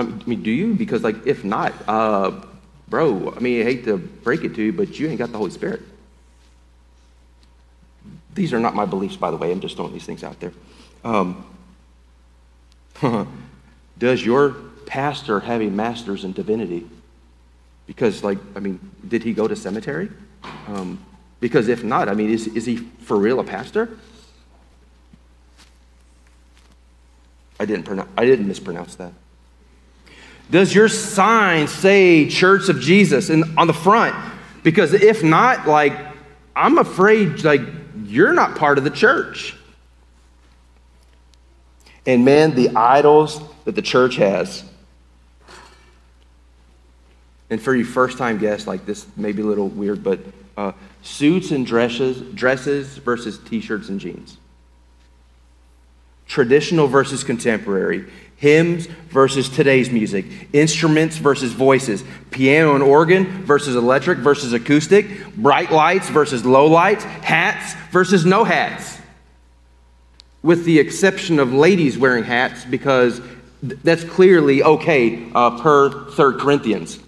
[0.00, 0.74] I mean, do you?
[0.74, 2.32] Because, like, if not, uh,
[2.88, 5.38] bro, I mean, I hate to break it to you, but you ain't got the
[5.38, 5.82] Holy Spirit.
[8.34, 9.50] These are not my beliefs, by the way.
[9.50, 10.52] I'm just throwing these things out there.
[11.04, 11.44] Um,
[13.98, 14.50] does your
[14.86, 16.86] pastor have a master's in divinity?
[17.86, 20.10] Because, like, I mean, did he go to cemetery?
[20.68, 21.04] Um,
[21.40, 23.98] because if not, I mean, is, is he for real a pastor?
[27.58, 29.12] I didn't, pronounce, I didn't mispronounce that.
[30.50, 34.14] Does your sign say Church of Jesus in, on the front?
[34.62, 35.92] Because if not, like,
[36.54, 37.62] I'm afraid, like,
[38.04, 39.56] you're not part of the church.
[42.06, 44.64] And man, the idols that the church has.
[47.50, 50.20] And for you first time guests, like this may be a little weird, but
[50.56, 54.36] uh, suits and dresses, dresses versus t shirts and jeans.
[56.26, 58.10] Traditional versus contemporary.
[58.40, 60.24] Hymns versus today's music.
[60.54, 62.02] Instruments versus voices.
[62.30, 65.26] Piano and organ versus electric versus acoustic.
[65.36, 67.04] Bright lights versus low lights.
[67.04, 68.98] Hats versus no hats.
[70.42, 73.20] With the exception of ladies wearing hats, because
[73.62, 76.98] that's clearly okay uh, per 3rd Corinthians.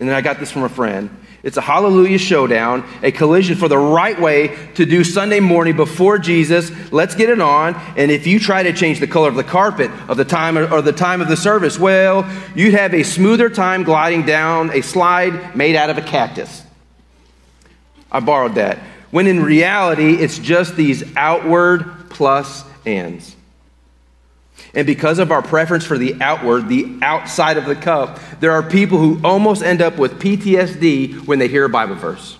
[0.00, 1.16] And then I got this from a friend.
[1.44, 6.18] It's a hallelujah showdown, a collision for the right way to do Sunday morning before
[6.18, 6.72] Jesus.
[6.90, 7.74] Let's get it on.
[7.98, 10.80] And if you try to change the color of the carpet of the time or
[10.80, 15.54] the time of the service, well, you'd have a smoother time gliding down a slide
[15.54, 16.62] made out of a cactus.
[18.10, 18.78] I borrowed that.
[19.10, 23.36] When in reality, it's just these outward plus ands.
[24.72, 28.62] And because of our preference for the outward, the outside of the cup, there are
[28.62, 32.38] people who almost end up with PTSD when they hear a Bible verse.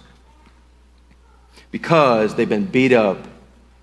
[1.71, 3.27] Because they've been beat up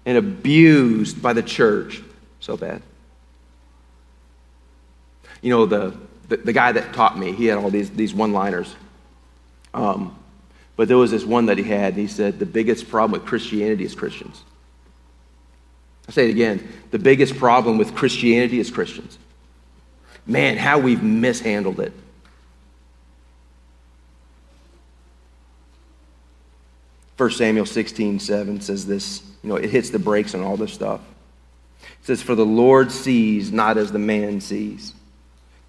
[0.06, 2.02] and abused by the church
[2.40, 2.82] so bad.
[5.42, 5.96] You know, the,
[6.28, 8.76] the, the guy that taught me, he had all these, these one liners.
[9.74, 10.18] Um,
[10.76, 13.28] but there was this one that he had, and he said, The biggest problem with
[13.28, 14.44] Christianity is Christians.
[16.12, 16.68] I'll say it again.
[16.92, 19.18] The biggest problem with Christianity is Christians.
[20.26, 21.94] Man, how we've mishandled it.
[27.16, 29.24] First Samuel 16, 7 says this.
[29.42, 31.00] You know, it hits the brakes on all this stuff.
[31.82, 34.94] It says, For the Lord sees not as the man sees.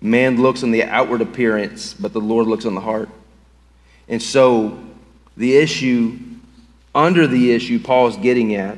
[0.00, 3.10] Man looks on the outward appearance, but the Lord looks on the heart.
[4.08, 4.82] And so,
[5.36, 6.18] the issue,
[6.96, 8.76] under the issue Paul's getting at,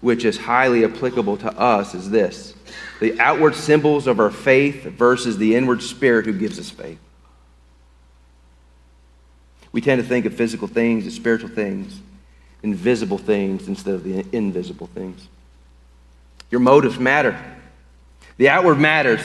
[0.00, 2.54] which is highly applicable to us, is this
[3.00, 6.98] the outward symbols of our faith versus the inward spirit who gives us faith.
[9.72, 12.00] We tend to think of physical things as spiritual things.
[12.62, 15.28] invisible things instead of the invisible things.
[16.50, 17.38] Your motives matter.
[18.36, 19.22] The outward matters.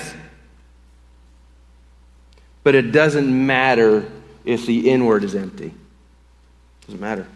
[2.63, 4.09] But it doesn't matter
[4.45, 5.67] if the inward is empty.
[5.67, 7.28] It doesn't matter.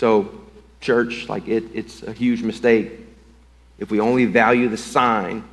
[0.00, 0.30] So,
[0.80, 3.00] church, like it, it's a huge mistake
[3.78, 5.44] if we only value the sign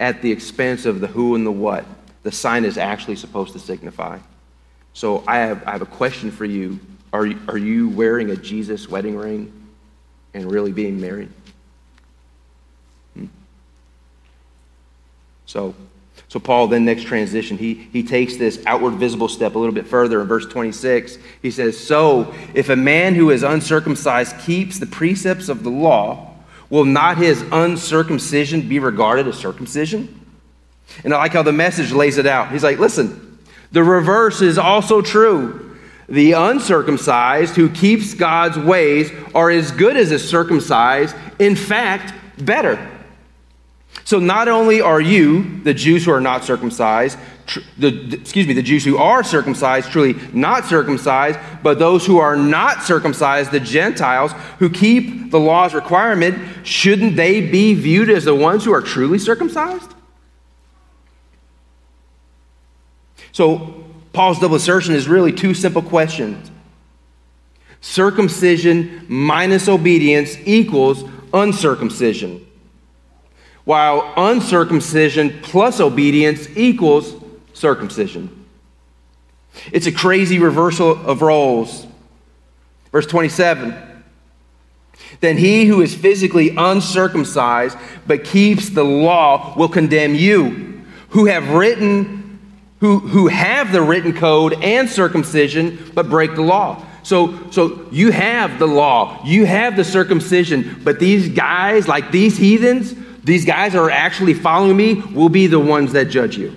[0.00, 1.84] at the expense of the who and the what
[2.24, 4.18] the sign is actually supposed to signify.
[4.92, 6.80] So I have, I have a question for you.
[7.12, 9.52] Are, are you wearing a Jesus wedding ring
[10.34, 11.30] and really being married?
[13.14, 13.26] Hmm.
[15.44, 15.76] So,
[16.28, 19.86] so Paul then next transition, he, he takes this outward visible step a little bit
[19.86, 21.18] further in verse 26.
[21.40, 26.34] He says, So if a man who is uncircumcised keeps the precepts of the law,
[26.68, 30.20] will not his uncircumcision be regarded as circumcision?
[31.04, 32.50] And I like how the message lays it out.
[32.50, 33.38] He's like, listen,
[33.70, 35.76] the reverse is also true.
[36.08, 42.14] The uncircumcised who keeps God's ways are as good as the circumcised, in fact,
[42.44, 42.95] better.
[44.06, 48.46] So not only are you, the Jews who are not circumcised, tr- the, the, excuse
[48.46, 53.50] me, the Jews who are circumcised, truly not circumcised, but those who are not circumcised,
[53.50, 54.30] the Gentiles
[54.60, 59.18] who keep the law's requirement, shouldn't they be viewed as the ones who are truly
[59.18, 59.92] circumcised?
[63.32, 66.48] So Paul's double assertion is really two simple questions.
[67.80, 71.02] Circumcision minus obedience equals
[71.34, 72.45] uncircumcision
[73.66, 77.14] while uncircumcision plus obedience equals
[77.52, 78.46] circumcision.
[79.72, 81.84] It's a crazy reversal of roles.
[82.92, 83.74] Verse 27
[85.18, 91.50] Then he who is physically uncircumcised but keeps the law will condemn you, who have
[91.50, 92.22] written.
[92.80, 96.84] Who, who have the written code and circumcision but break the law.
[97.02, 102.36] So, so you have the law, you have the circumcision, but these guys, like these
[102.36, 102.94] heathens,
[103.26, 106.56] these guys that are actually following me will be the ones that judge you.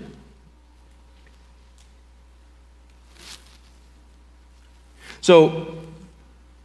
[5.22, 5.76] So,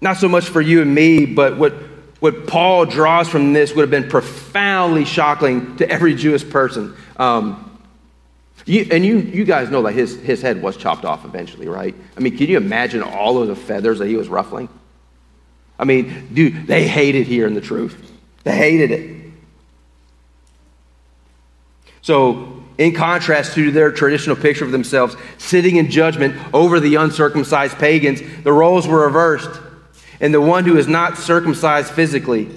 [0.03, 1.73] not so much for you and me, but what,
[2.21, 6.95] what Paul draws from this would have been profoundly shocking to every Jewish person.
[7.17, 7.79] Um,
[8.67, 11.95] you, and you, you guys know that his, his head was chopped off eventually, right?
[12.15, 14.69] I mean, can you imagine all of the feathers that he was ruffling?
[15.79, 18.13] I mean, dude, they hated hearing the truth.
[18.43, 19.24] They hated it.
[22.05, 27.79] So, in contrast to their traditional picture of themselves sitting in judgment over the uncircumcised
[27.79, 29.59] pagans, the roles were reversed.
[30.21, 32.51] And the one who is not circumcised physically,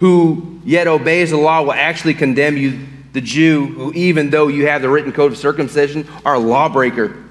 [0.00, 4.66] who yet obeys the law, will actually condemn you, the Jew, who, even though you
[4.66, 7.22] have the written code of circumcision, are a lawbreaker.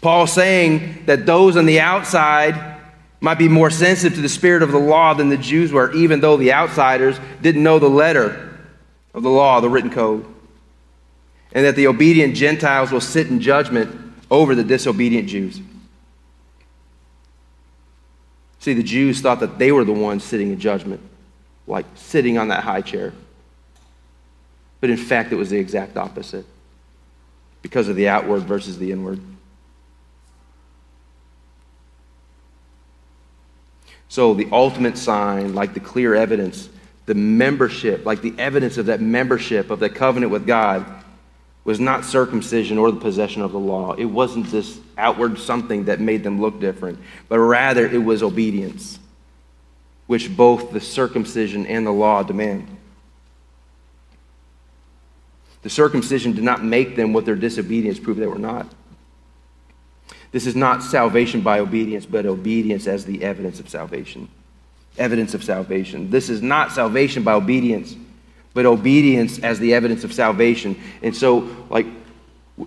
[0.00, 2.80] Paul saying that those on the outside
[3.20, 6.18] might be more sensitive to the spirit of the law than the Jews were, even
[6.18, 8.58] though the outsiders didn't know the letter
[9.14, 10.26] of the law, the written code
[11.56, 15.58] and that the obedient Gentiles will sit in judgment over the disobedient Jews.
[18.58, 21.00] See, the Jews thought that they were the ones sitting in judgment,
[21.66, 23.14] like sitting on that high chair.
[24.82, 26.44] But in fact, it was the exact opposite
[27.62, 29.18] because of the outward versus the inward.
[34.10, 36.68] So, the ultimate sign, like the clear evidence,
[37.06, 40.95] the membership, like the evidence of that membership, of that covenant with God,
[41.66, 43.92] was not circumcision or the possession of the law.
[43.94, 46.96] It wasn't this outward something that made them look different,
[47.28, 49.00] but rather it was obedience,
[50.06, 52.68] which both the circumcision and the law demand.
[55.62, 58.72] The circumcision did not make them what their disobedience proved they were not.
[60.30, 64.28] This is not salvation by obedience, but obedience as the evidence of salvation.
[64.98, 66.10] Evidence of salvation.
[66.10, 67.96] This is not salvation by obedience
[68.56, 70.80] but obedience as the evidence of salvation.
[71.02, 71.86] And so, like,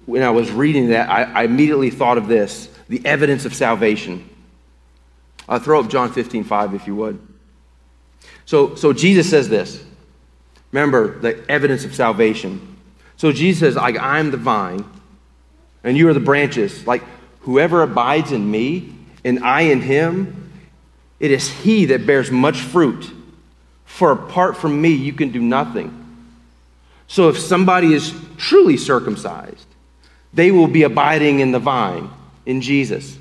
[0.06, 4.30] when I was reading that, I, I immediately thought of this the evidence of salvation.
[5.48, 7.20] I'll throw up John 15, 5, if you would.
[8.46, 9.84] So, so Jesus says this.
[10.72, 12.78] Remember, the evidence of salvation.
[13.18, 14.86] So Jesus says, like, I'm the vine,
[15.84, 16.86] and you are the branches.
[16.86, 17.04] Like,
[17.42, 18.94] whoever abides in me,
[19.26, 20.52] and I in him,
[21.20, 23.12] it is he that bears much fruit.
[24.00, 25.93] For apart from me, you can do nothing.
[27.08, 29.66] So if somebody is truly circumcised,
[30.34, 32.10] they will be abiding in the vine,
[32.45, 33.18] in Jesus.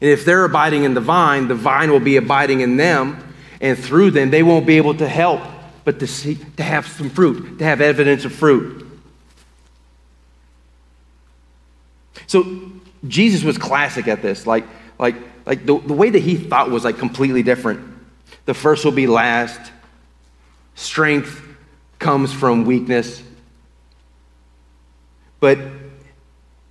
[0.00, 3.78] And if they're abiding in the vine, the vine will be abiding in them, and
[3.78, 5.40] through them, they won't be able to help
[5.84, 8.88] but to, see, to have some fruit, to have evidence of fruit.
[12.26, 12.72] So
[13.06, 14.48] Jesus was classic at this.
[14.48, 14.64] Like,
[14.98, 15.14] like,
[15.46, 17.88] like the, the way that he thought was like completely different.
[18.46, 19.60] The first will be last.
[20.78, 21.42] Strength
[21.98, 23.20] comes from weakness.
[25.40, 25.58] But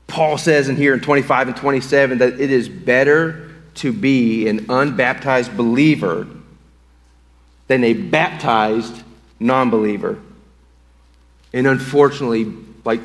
[0.07, 4.65] Paul says in here in 25 and 27 that it is better to be an
[4.69, 6.25] unbaptized believer
[7.67, 9.03] than a baptized
[9.41, 10.17] non believer.
[11.51, 12.53] And unfortunately,
[12.85, 13.01] like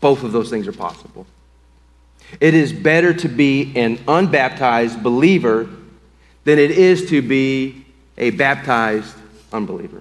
[0.00, 1.26] both of those things are possible.
[2.40, 5.68] It is better to be an unbaptized believer
[6.44, 7.84] than it is to be
[8.16, 9.14] a baptized
[9.52, 10.00] unbeliever,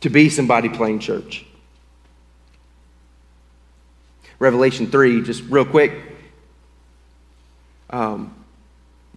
[0.00, 1.44] to be somebody playing church.
[4.38, 5.92] Revelation 3, just real quick.
[7.90, 8.34] Um,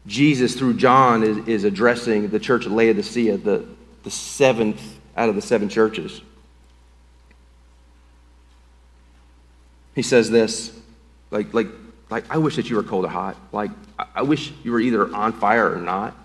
[0.08, 3.66] Jesus, through John, is, is addressing the church at Laodicea, the,
[4.04, 6.22] the seventh out of the seven churches.
[9.94, 10.76] He says this,
[11.30, 11.68] like, like,
[12.10, 13.38] like I wish that you were cold or hot.
[13.52, 13.72] Like,
[14.16, 16.16] I wish you were either on fire or not.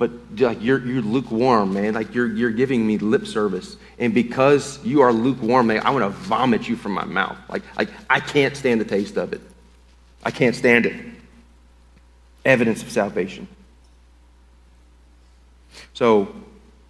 [0.00, 1.92] But like you're, you're lukewarm, man.
[1.92, 3.76] Like you're, you're giving me lip service.
[3.98, 7.36] And because you are lukewarm, man, I want to vomit you from my mouth.
[7.50, 9.42] Like, like I can't stand the taste of it.
[10.24, 11.04] I can't stand it.
[12.46, 13.46] Evidence of salvation.
[15.92, 16.34] So,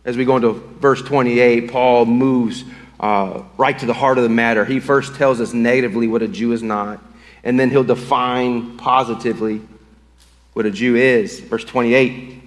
[0.05, 2.63] as we go into verse 28, Paul moves
[3.01, 4.65] uh, right to the heart of the matter.
[4.65, 7.03] He first tells us negatively what a Jew is not,
[7.43, 9.63] and then he'll define positively
[10.53, 11.41] what a Jew is.
[11.41, 12.40] Verse 28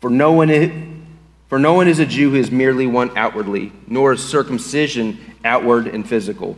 [0.00, 0.72] For no one is,
[1.48, 5.86] for no one is a Jew who is merely one outwardly, nor is circumcision outward
[5.86, 6.56] and physical.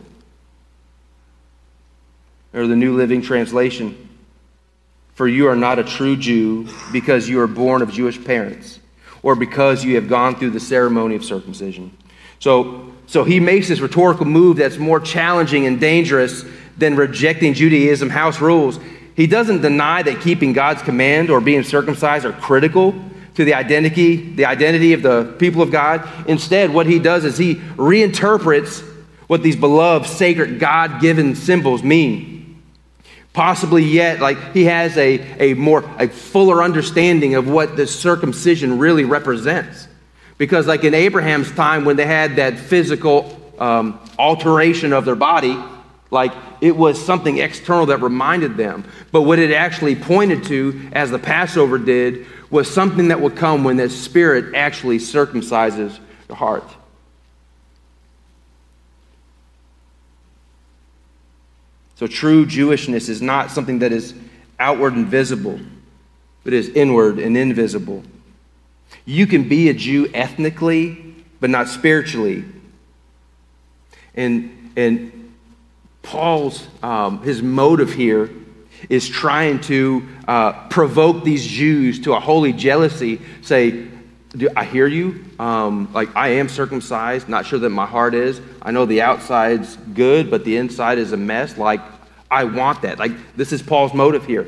[2.53, 4.09] Or the New Living Translation
[5.15, 8.79] For you are not a true Jew because you are born of Jewish parents,
[9.21, 11.95] or because you have gone through the ceremony of circumcision.
[12.39, 16.45] So so he makes this rhetorical move that's more challenging and dangerous
[16.77, 18.79] than rejecting Judaism house rules.
[19.15, 22.95] He doesn't deny that keeping God's command or being circumcised are critical
[23.35, 26.07] to the identity, the identity of the people of God.
[26.27, 28.87] Instead, what he does is he reinterprets
[29.27, 32.61] what these beloved, sacred, God-given symbols mean.
[33.31, 38.77] Possibly yet, like he has a, a more a fuller understanding of what the circumcision
[38.77, 39.87] really represents.
[40.37, 45.57] Because, like in Abraham's time, when they had that physical um, alteration of their body,
[46.11, 46.31] like
[46.61, 48.83] it was something external that reminded them.
[49.11, 53.63] But what it actually pointed to, as the Passover did, was something that would come
[53.63, 56.63] when the Spirit actually circumcises the heart.
[61.95, 64.13] So, true Jewishness is not something that is
[64.59, 65.59] outward and visible,
[66.43, 68.03] but is inward and invisible.
[69.03, 72.45] You can be a Jew ethnically, but not spiritually.
[74.13, 75.33] And, and
[76.03, 78.29] Paul's, um, his motive here
[78.89, 83.21] is trying to uh, provoke these Jews to a holy jealousy.
[83.41, 83.87] Say,
[84.55, 85.25] I hear you.
[85.39, 88.41] Um, like, I am circumcised, not sure that my heart is.
[88.61, 91.57] I know the outside's good, but the inside is a mess.
[91.57, 91.81] Like,
[92.31, 92.97] I want that.
[92.97, 94.47] Like, this is Paul's motive here.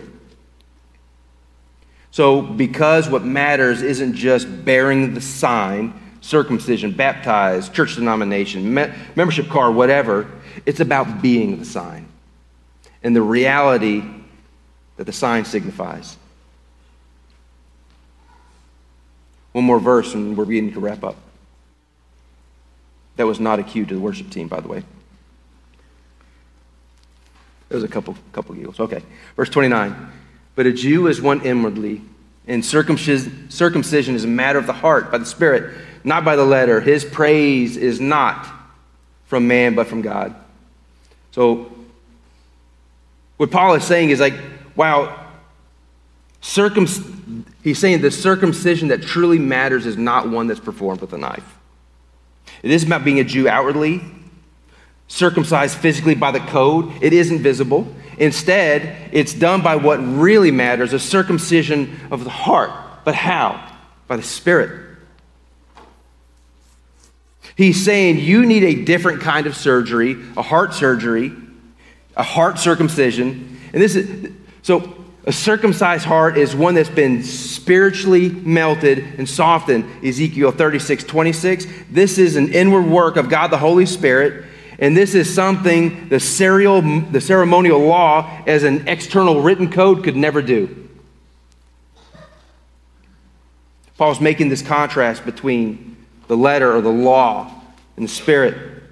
[2.11, 9.49] So, because what matters isn't just bearing the sign, circumcision, baptized, church denomination, me- membership
[9.49, 10.31] card, whatever,
[10.65, 12.07] it's about being the sign
[13.05, 14.03] and the reality
[14.97, 16.17] that the sign signifies.
[19.51, 21.15] One more verse, and we're beginning to wrap up.
[23.15, 24.83] That was not a cue to the worship team, by the way.
[27.69, 28.79] There was a couple, couple giggles.
[28.79, 29.01] Okay.
[29.35, 30.11] Verse 29.
[30.55, 32.01] But a Jew is one inwardly,
[32.47, 35.73] and circumcision is a matter of the heart, by the Spirit,
[36.03, 36.79] not by the letter.
[36.79, 38.47] His praise is not
[39.25, 40.35] from man, but from God.
[41.31, 41.71] So,
[43.37, 44.35] what Paul is saying is like,
[44.75, 45.27] wow,
[46.41, 51.17] circum- he's saying the circumcision that truly matters is not one that's performed with a
[51.17, 51.57] knife.
[52.63, 54.01] It isn't about being a Jew outwardly,
[55.07, 57.87] circumcised physically by the code, it isn't visible.
[58.17, 62.71] Instead, it's done by what really matters a circumcision of the heart.
[63.03, 63.71] But how?
[64.07, 64.81] By the Spirit.
[67.55, 71.31] He's saying you need a different kind of surgery, a heart surgery,
[72.17, 73.59] a heart circumcision.
[73.71, 74.31] And this is
[74.65, 79.85] so a circumcised heart is one that's been spiritually melted and softened.
[80.03, 81.67] Ezekiel 36, 26.
[81.91, 84.45] This is an inward work of God the Holy Spirit
[84.79, 90.15] and this is something the, serial, the ceremonial law, as an external written code, could
[90.15, 90.89] never do.
[93.97, 95.95] Paul's making this contrast between
[96.27, 97.49] the letter or the law
[97.95, 98.83] and the spirit.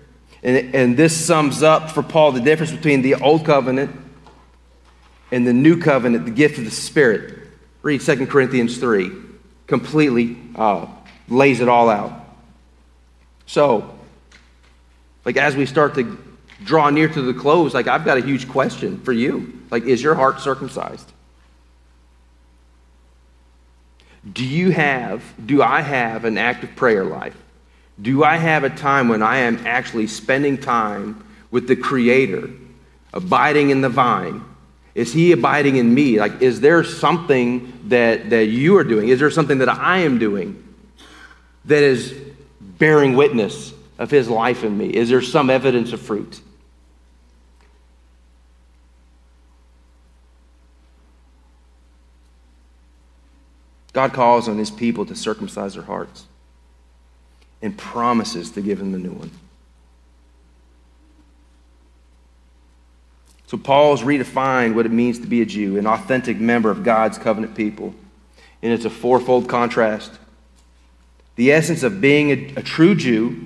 [0.41, 3.93] And, and this sums up for Paul the difference between the old covenant
[5.33, 7.39] In the new covenant, the gift of the Spirit.
[7.81, 9.09] Read 2 Corinthians 3.
[9.65, 10.85] Completely uh,
[11.27, 12.13] lays it all out.
[13.47, 13.97] So,
[15.25, 16.19] like as we start to
[16.63, 19.59] draw near to the close, like I've got a huge question for you.
[19.71, 21.11] Like, is your heart circumcised?
[24.31, 27.35] Do you have, do I have an active prayer life?
[27.99, 32.51] Do I have a time when I am actually spending time with the Creator,
[33.13, 34.45] abiding in the vine?
[34.95, 36.19] Is He abiding in me?
[36.19, 39.09] Like, is there something that, that you are doing?
[39.09, 40.61] Is there something that I am doing
[41.65, 42.13] that is
[42.59, 44.89] bearing witness of His life in me?
[44.89, 46.41] Is there some evidence of fruit?
[53.93, 56.25] God calls on his people to circumcise their hearts
[57.61, 59.31] and promises to give them a new one.
[63.53, 67.19] So, Paul's redefined what it means to be a Jew, an authentic member of God's
[67.19, 67.93] covenant people.
[68.63, 70.11] And it's a fourfold contrast.
[71.35, 73.45] The essence of being a, a true Jew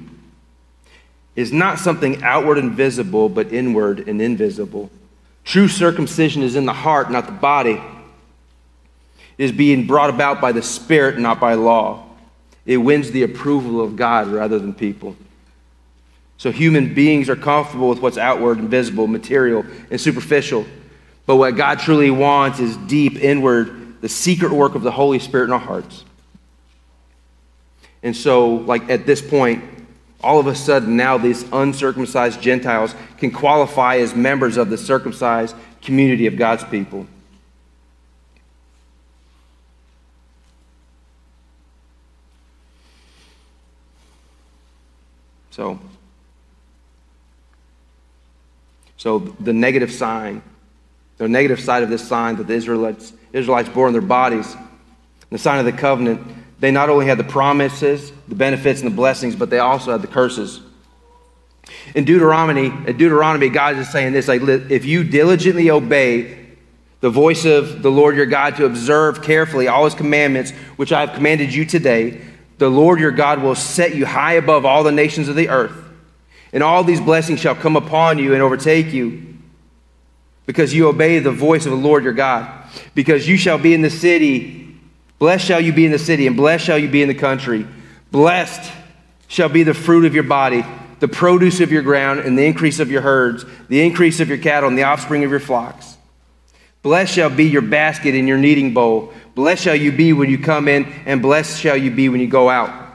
[1.35, 4.89] is not something outward and visible, but inward and invisible.
[5.43, 7.73] True circumcision is in the heart, not the body
[9.37, 12.05] It is being brought about by the Spirit, not by law.
[12.65, 15.17] It wins the approval of God rather than people.
[16.37, 20.65] So human beings are comfortable with what's outward and visible, material and superficial.
[21.25, 25.45] But what God truly wants is deep, inward, the secret work of the Holy Spirit
[25.45, 26.05] in our hearts.
[28.03, 29.63] And so, like at this point,
[30.21, 35.55] all of a sudden now these uncircumcised Gentiles can qualify as members of the circumcised
[35.81, 37.07] community of God's people.
[45.51, 45.79] So,
[48.97, 50.41] so the negative sign,
[51.17, 54.55] the negative side of this sign that the Israelites, Israelites bore in their bodies,
[55.29, 56.21] the sign of the covenant,
[56.59, 60.01] they not only had the promises, the benefits, and the blessings, but they also had
[60.01, 60.61] the curses.
[61.95, 66.45] In Deuteronomy, in Deuteronomy, God is saying this: like, if you diligently obey
[67.01, 71.01] the voice of the Lord your God to observe carefully all His commandments, which I
[71.01, 72.21] have commanded you today,
[72.57, 75.75] the Lord your God will set you high above all the nations of the earth,
[76.53, 79.35] and all these blessings shall come upon you and overtake you,
[80.45, 82.53] because you obey the voice of the Lord your God.
[82.93, 84.75] Because you shall be in the city,
[85.19, 87.65] blessed shall you be in the city, and blessed shall you be in the country.
[88.11, 88.71] Blessed
[89.27, 90.63] shall be the fruit of your body,
[90.99, 94.37] the produce of your ground, and the increase of your herds, the increase of your
[94.37, 95.97] cattle, and the offspring of your flocks.
[96.81, 99.11] Blessed shall be your basket and your kneading bowl.
[99.35, 102.27] Blessed shall you be when you come in, and blessed shall you be when you
[102.27, 102.86] go out.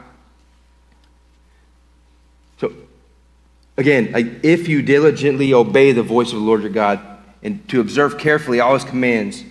[3.77, 6.99] Again, if you diligently obey the voice of the Lord your God
[7.41, 9.43] and to observe carefully all his commands.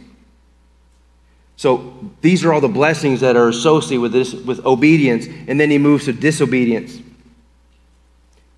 [1.57, 5.27] So, these are all the blessings that are associated with this, with obedience.
[5.47, 6.99] And then he moves to disobedience.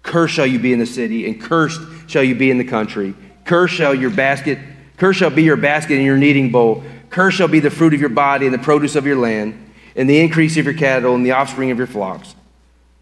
[0.03, 3.15] Cursed shall you be in the city, and cursed shall you be in the country.
[3.45, 4.59] Cursed shall your basket,
[4.97, 6.85] cursed shall be your basket and your kneading bowl.
[7.11, 10.09] Cursed shall be the fruit of your body and the produce of your land, and
[10.09, 12.35] the increase of your cattle and the offspring of your flocks.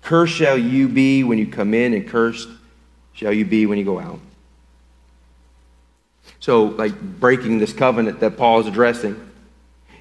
[0.03, 2.48] Cursed shall you be when you come in, and cursed
[3.12, 4.20] shall you be when you go out.
[6.40, 9.30] So, like breaking this covenant that Paul is addressing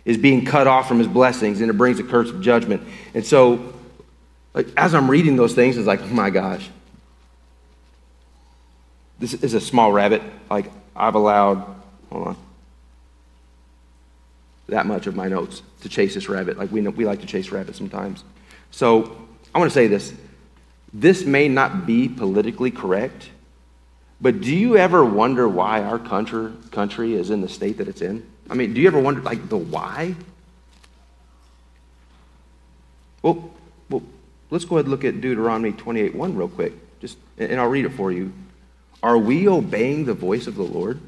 [0.03, 2.81] is being cut off from his blessings, and it brings a curse of judgment.
[3.13, 3.73] And so,
[4.53, 6.69] like, as I'm reading those things, it's like, oh my gosh,
[9.19, 10.23] this is a small rabbit.
[10.49, 11.57] Like, I've allowed,
[12.09, 12.37] hold on
[14.71, 16.57] that much of my notes to chase this rabbit.
[16.57, 18.23] Like we, know, we like to chase rabbits sometimes.
[18.71, 19.17] So
[19.53, 20.13] I want to say this.
[20.93, 23.29] This may not be politically correct,
[24.19, 28.01] but do you ever wonder why our country, country is in the state that it's
[28.01, 28.25] in?
[28.49, 30.15] I mean, do you ever wonder, like, the why?
[33.21, 33.51] Well,
[33.89, 34.03] well
[34.49, 37.85] let's go ahead and look at Deuteronomy 28 1 real quick, just, and I'll read
[37.85, 38.33] it for you.
[39.01, 40.99] Are we obeying the voice of the Lord?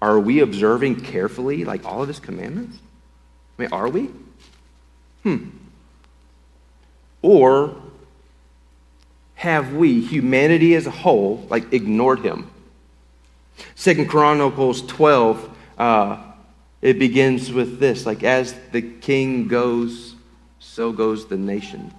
[0.00, 2.78] Are we observing carefully, like all of his commandments?
[3.58, 4.10] I mean, are we?
[5.22, 5.48] Hmm.
[7.24, 7.74] Or
[9.36, 12.50] have we, humanity as a whole, like ignored him?
[13.74, 16.22] Second Chronicles 12, uh,
[16.82, 20.16] it begins with this like, as the king goes,
[20.58, 21.94] so goes the nation.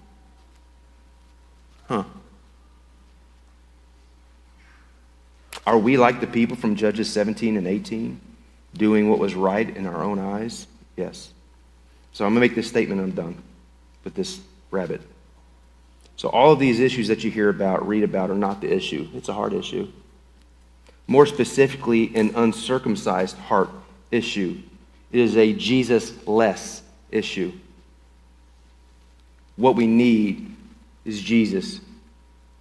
[1.88, 2.03] Huh.
[5.65, 8.21] Are we like the people from Judges 17 and 18,
[8.76, 10.67] doing what was right in our own eyes?
[10.95, 11.32] Yes.
[12.13, 13.41] So I'm going to make this statement I'm done
[14.03, 15.01] with this rabbit.
[16.18, 19.07] So all of these issues that you hear about, read about, are not the issue.
[19.13, 19.91] It's a hard issue.
[21.07, 23.70] more specifically, an uncircumcised heart
[24.09, 24.59] issue.
[25.11, 27.51] It is a Jesus less issue.
[29.55, 30.55] What we need
[31.05, 31.80] is Jesus,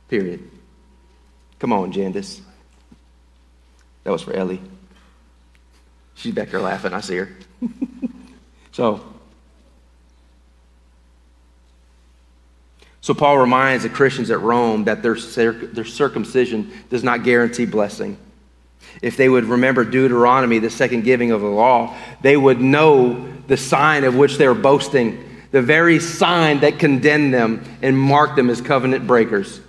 [0.09, 0.51] period.
[1.59, 2.41] Come on, Jandis.
[4.05, 4.61] That was for Ellie.
[6.15, 6.93] She's back there laughing.
[6.93, 7.31] I see her.
[8.73, 9.14] so,
[13.05, 18.17] so Paul reminds the Christians at Rome that their, their circumcision does not guarantee blessing.
[19.03, 23.59] If they would remember Deuteronomy, the second giving of the law, they would know the
[23.59, 28.63] sign of which they're boasting, the very sign that condemned them and marked them as
[28.63, 29.61] covenant breakers.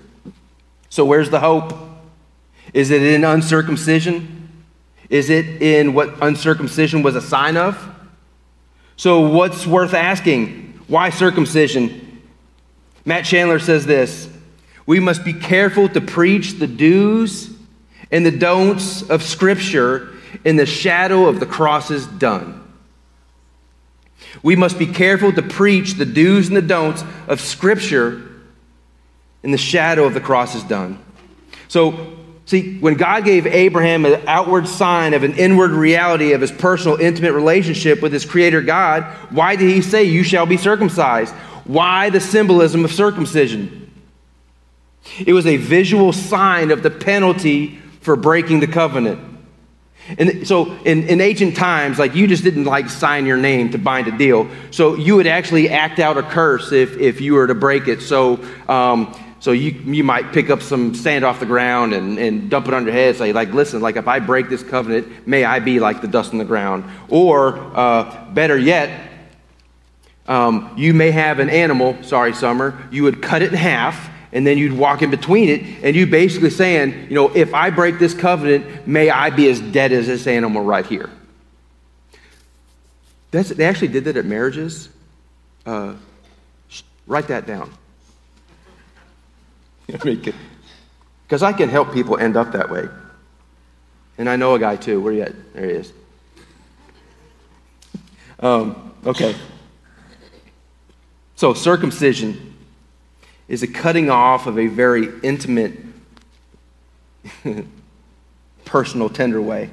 [0.88, 1.74] So, where's the hope?
[2.74, 4.64] Is it in uncircumcision?
[5.10, 7.78] Is it in what uncircumcision was a sign of?
[8.96, 10.80] So, what's worth asking?
[10.88, 12.05] Why circumcision?
[13.06, 14.28] Matt Chandler says this
[14.86, 17.52] We must be careful to preach the do's
[18.12, 20.10] and the don'ts of Scripture
[20.44, 22.62] in the shadow of the crosses done.
[24.44, 28.22] We must be careful to preach the do's and the don'ts of Scripture
[29.44, 31.00] in the shadow of the crosses done.
[31.68, 36.52] So, see, when God gave Abraham an outward sign of an inward reality of his
[36.52, 41.34] personal, intimate relationship with his Creator God, why did he say, You shall be circumcised?
[41.66, 43.92] Why the symbolism of circumcision?
[45.26, 49.20] It was a visual sign of the penalty for breaking the covenant.
[50.18, 53.80] And so in, in ancient times, like you just didn't like sign your name to
[53.80, 54.48] bind a deal.
[54.70, 58.02] So you would actually act out a curse if, if you were to break it.
[58.02, 58.40] So,
[58.70, 62.68] um, so you, you might pick up some sand off the ground and, and dump
[62.68, 63.16] it on your head.
[63.16, 66.32] Say, like, listen, like if I break this covenant, may I be like the dust
[66.32, 66.84] on the ground.
[67.10, 69.12] Or uh, better yet,
[70.28, 74.46] um, you may have an animal, sorry, Summer, you would cut it in half and
[74.46, 78.00] then you'd walk in between it, and you basically saying, you know, if I break
[78.00, 81.10] this covenant, may I be as dead as this animal right here.
[83.32, 84.90] That's, they actually did that at marriages.
[85.66, 85.96] Uh,
[87.08, 87.72] write that down.
[91.28, 92.88] Because I can help people end up that way.
[94.20, 95.02] And I know a guy too.
[95.02, 95.54] Where you at?
[95.56, 95.94] There he is.
[98.40, 99.36] Um, okay.
[101.36, 102.56] So, circumcision
[103.48, 105.74] is a cutting off of a very intimate,
[108.66, 109.70] personal, tender way.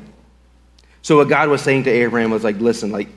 [1.03, 3.09] So what God was saying to Abraham was like, listen, like,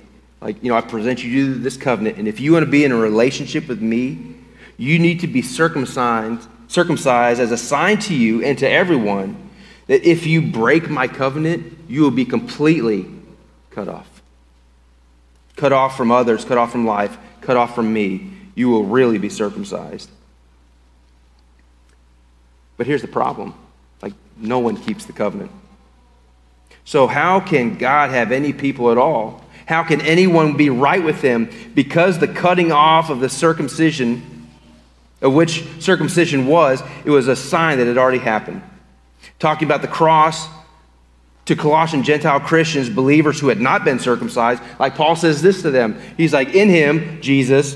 [0.41, 2.91] like you know, I present you this covenant, and if you want to be in
[2.91, 4.35] a relationship with me,
[4.77, 9.49] you need to be circumcised, circumcised as a sign to you and to everyone
[9.87, 13.05] that if you break my covenant, you will be completely
[13.69, 14.09] cut off.
[15.55, 18.31] Cut off from others, cut off from life, cut off from me.
[18.55, 20.09] You will really be circumcised.
[22.77, 23.53] But here's the problem
[24.01, 25.51] like, no one keeps the covenant.
[26.83, 29.43] So, how can God have any people at all?
[29.65, 34.47] How can anyone be right with him because the cutting off of the circumcision,
[35.21, 38.61] of which circumcision was, it was a sign that had already happened.
[39.39, 40.47] Talking about the cross
[41.45, 45.71] to Colossian Gentile Christians, believers who had not been circumcised, like Paul says this to
[45.71, 45.99] them.
[46.17, 47.75] He's like, In him, Jesus,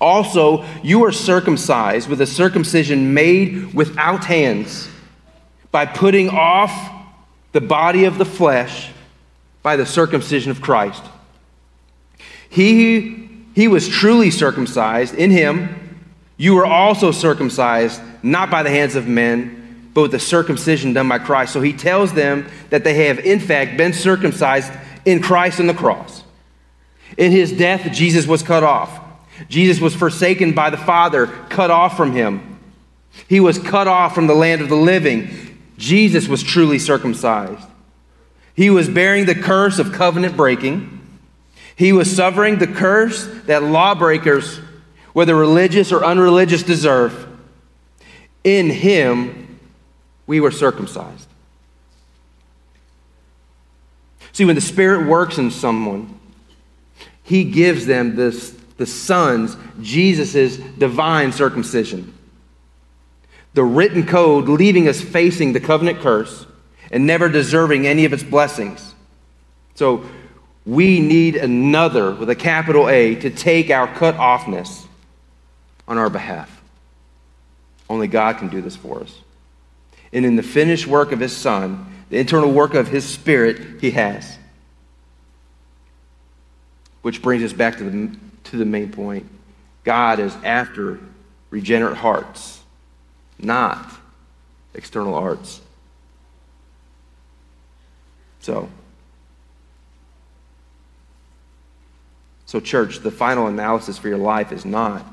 [0.00, 4.88] also, you are circumcised with a circumcision made without hands
[5.70, 6.72] by putting off
[7.52, 8.90] the body of the flesh
[9.62, 11.02] by the circumcision of Christ.
[12.48, 15.14] He, he was truly circumcised.
[15.14, 15.98] In him,
[16.36, 21.08] you were also circumcised, not by the hands of men, but with the circumcision done
[21.08, 21.52] by Christ.
[21.52, 24.72] So he tells them that they have, in fact, been circumcised
[25.04, 26.24] in Christ on the cross.
[27.18, 28.99] In his death, Jesus was cut off.
[29.48, 32.58] Jesus was forsaken by the Father, cut off from him.
[33.28, 35.58] He was cut off from the land of the living.
[35.76, 37.66] Jesus was truly circumcised.
[38.54, 40.98] He was bearing the curse of covenant breaking.
[41.74, 44.58] He was suffering the curse that lawbreakers,
[45.12, 47.26] whether religious or unreligious, deserve.
[48.44, 49.58] In him,
[50.26, 51.26] we were circumcised.
[54.32, 56.18] See, when the Spirit works in someone,
[57.22, 62.14] he gives them this the Son's, Jesus' divine circumcision.
[63.52, 66.46] The written code leaving us facing the covenant curse
[66.90, 68.94] and never deserving any of its blessings.
[69.74, 70.06] So
[70.64, 74.86] we need another, with a capital A, to take our cut offness
[75.86, 76.62] on our behalf.
[77.90, 79.14] Only God can do this for us.
[80.10, 83.90] And in the finished work of His Son, the internal work of His Spirit, He
[83.90, 84.38] has.
[87.02, 89.28] Which brings us back to the to the main point.
[89.84, 91.00] God is after
[91.50, 92.62] regenerate hearts,
[93.38, 93.90] not
[94.74, 95.60] external arts.
[98.40, 98.68] So,
[102.46, 105.04] so church, the final analysis for your life is not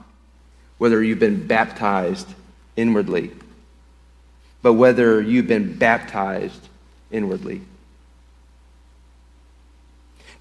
[0.78, 2.28] whether you've been baptized
[2.76, 3.32] inwardly,
[4.62, 6.68] but whether you've been baptized
[7.12, 7.62] inwardly.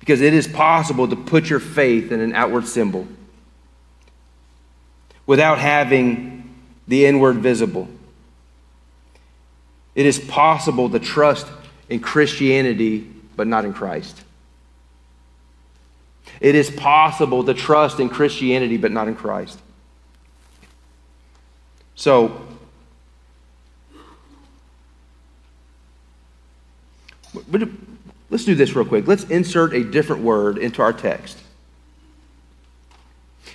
[0.06, 3.08] Because it is possible to put your faith in an outward symbol
[5.26, 6.54] without having
[6.86, 7.88] the inward visible.
[9.96, 11.48] It is possible to trust
[11.88, 12.98] in Christianity
[13.34, 14.22] but not in Christ.
[16.40, 19.58] It is possible to trust in Christianity but not in Christ.
[21.96, 22.46] So,
[28.30, 29.06] let's do this real quick.
[29.06, 31.38] Let's insert a different word into our text.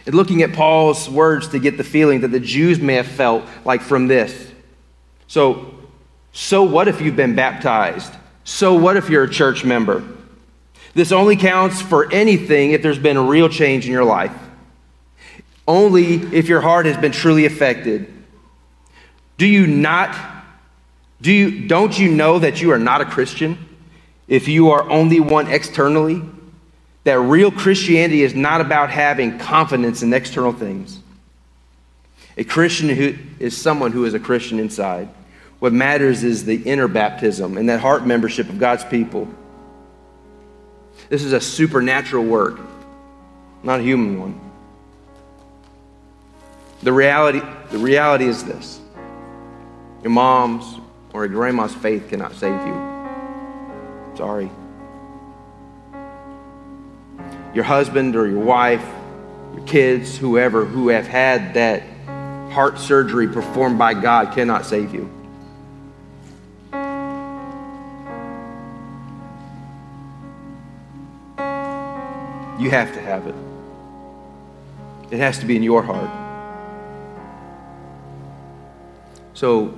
[0.06, 3.46] And looking at Paul's words to get the feeling that the Jews may have felt
[3.66, 4.52] like from this.
[5.28, 5.76] So,
[6.34, 8.12] so what if you've been baptized?
[8.44, 10.04] So what if you're a church member?
[10.94, 14.34] This only counts for anything if there's been a real change in your life.
[15.68, 18.12] Only if your heart has been truly affected.
[19.38, 20.16] Do you not
[21.22, 23.58] do you don't you know that you are not a Christian
[24.32, 26.22] if you are only one externally?
[27.04, 31.00] That real Christianity is not about having confidence in external things.
[32.38, 35.10] A Christian who is someone who is a Christian inside.
[35.60, 39.28] What matters is the inner baptism and that heart membership of God's people.
[41.10, 42.58] This is a supernatural work,
[43.64, 44.40] not a human one.
[46.84, 48.80] The reality, the reality is this
[50.04, 50.80] your mom's
[51.14, 52.91] or your grandma's faith cannot save you.
[54.22, 54.52] Sorry.
[57.56, 58.86] Your husband or your wife,
[59.56, 61.82] your kids, whoever who have had that
[62.52, 65.10] heart surgery performed by God cannot save you.
[72.60, 73.36] You have to have it.
[75.10, 76.12] It has to be in your heart.
[79.34, 79.74] So,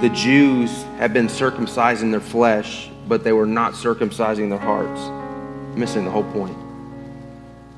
[0.00, 5.00] the Jews have been circumcising their flesh, but they were not circumcising their hearts.
[5.76, 6.56] Missing the whole point.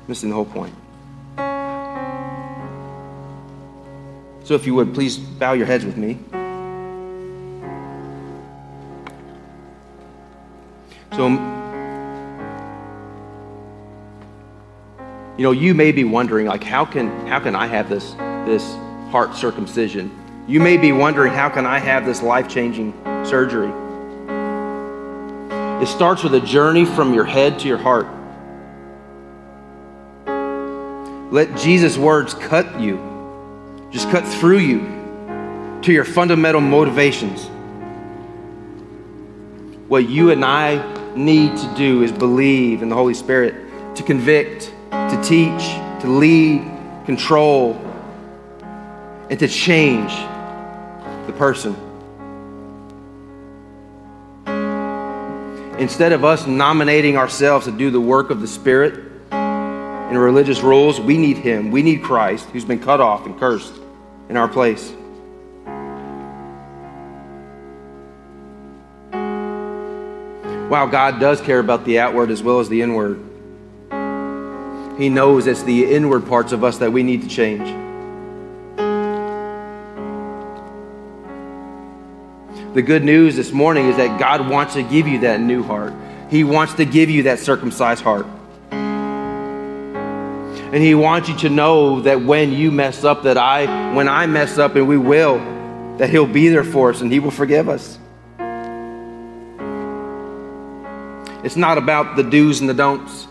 [0.07, 0.73] Missing the whole point.
[4.43, 6.19] So, if you would, please bow your heads with me.
[11.15, 11.29] So,
[15.37, 18.11] You know, you may be wondering, like, how can, how can I have this,
[18.45, 18.75] this
[19.09, 20.11] heart circumcision?
[20.47, 22.93] You may be wondering, how can I have this life changing
[23.25, 23.71] surgery?
[25.81, 28.07] It starts with a journey from your head to your heart.
[31.33, 32.99] Let Jesus' words cut you,
[33.89, 37.47] just cut through you to your fundamental motivations.
[39.87, 44.71] What you and I need to do is believe in the Holy Spirit to convict,
[44.91, 45.63] to teach,
[46.01, 46.61] to lead,
[47.05, 47.73] control,
[49.31, 50.11] and to change
[51.25, 51.75] the person.
[55.81, 58.93] Instead of us nominating ourselves to do the work of the Spirit
[59.31, 61.71] in religious rules, we need Him.
[61.71, 63.73] We need Christ, who's been cut off and cursed
[64.29, 64.93] in our place.
[70.69, 73.17] Wow, God does care about the outward as well as the inward.
[74.99, 77.90] He knows it's the inward parts of us that we need to change.
[82.73, 85.93] The good news this morning is that God wants to give you that new heart.
[86.29, 88.25] He wants to give you that circumcised heart.
[90.71, 94.25] And he wants you to know that when you mess up, that I, when I
[94.25, 95.39] mess up, and we will,
[95.97, 97.99] that he'll be there for us and he will forgive us.
[101.43, 103.27] It's not about the do's and the don'ts.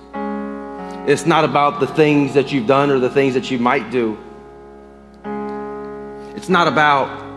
[1.11, 4.19] It's not about the things that you've done or the things that you might do.
[6.37, 7.30] It's not about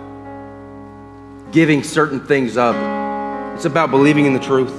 [1.53, 2.75] giving certain things up.
[3.55, 4.73] It's about believing in the truth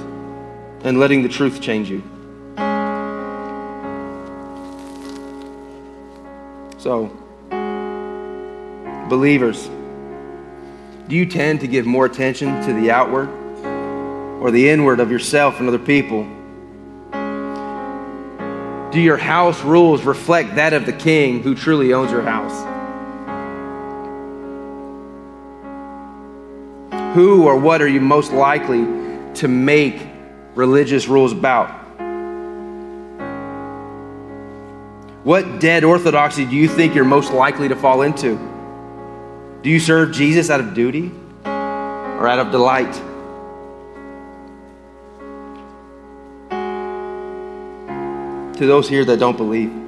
[0.83, 2.03] and letting the truth change you.
[6.77, 7.09] So,
[9.09, 9.69] believers,
[11.07, 13.29] do you tend to give more attention to the outward
[14.41, 16.23] or the inward of yourself and other people?
[18.91, 22.74] Do your house rules reflect that of the king who truly owns your house?
[27.15, 28.83] who or what are you most likely
[29.35, 30.05] to make
[30.53, 31.69] religious rules about?
[35.23, 38.37] What dead orthodoxy do you think you're most likely to fall into?
[39.63, 41.09] Do you serve Jesus out of duty
[41.45, 42.93] or out of delight?
[48.57, 49.84] To those here that don't believe,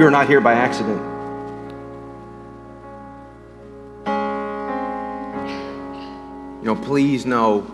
[0.00, 0.98] you're not here by accident.
[6.60, 7.70] You know, please know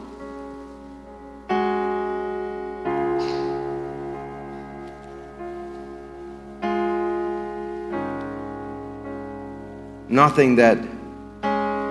[10.09, 10.79] nothing that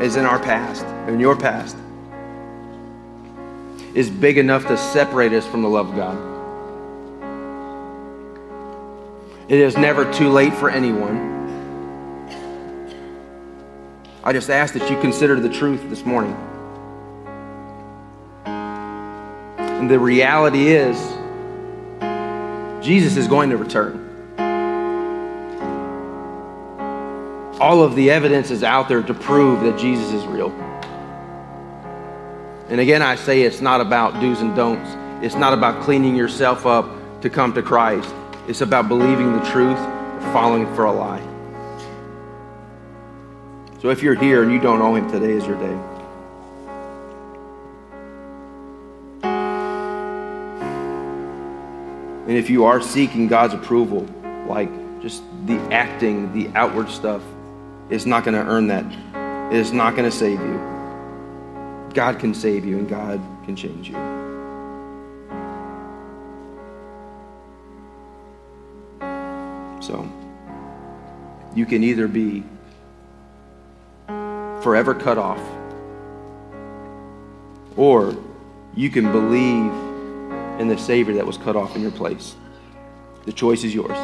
[0.04, 1.78] is in our past, in your past,
[3.94, 6.35] is big enough to separate us from the love of God.
[9.48, 11.34] It is never too late for anyone.
[14.24, 16.36] I just ask that you consider the truth this morning.
[18.46, 20.98] And the reality is,
[22.84, 24.06] Jesus is going to return.
[27.60, 30.52] all of the evidence is out there to prove that Jesus is real.
[32.70, 34.90] And again, I say it's not about do's and don'ts.
[35.26, 36.88] It's not about cleaning yourself up
[37.22, 38.14] to come to Christ.
[38.48, 41.22] It's about believing the truth or following for a lie.
[43.82, 45.96] So if you're here and you don't know Him, today is your day.
[52.28, 54.08] And if you are seeking God's approval,
[54.48, 54.70] like
[55.02, 57.22] just the acting, the outward stuff,
[57.90, 58.86] is not going to earn that.
[59.54, 60.58] It is not going to save you.
[61.94, 64.25] God can save you and God can change you.
[71.56, 72.44] You can either be
[74.62, 75.42] forever cut off,
[77.78, 78.16] or
[78.76, 79.72] you can believe
[80.60, 82.36] in the Savior that was cut off in your place.
[83.26, 83.98] The choice is yours.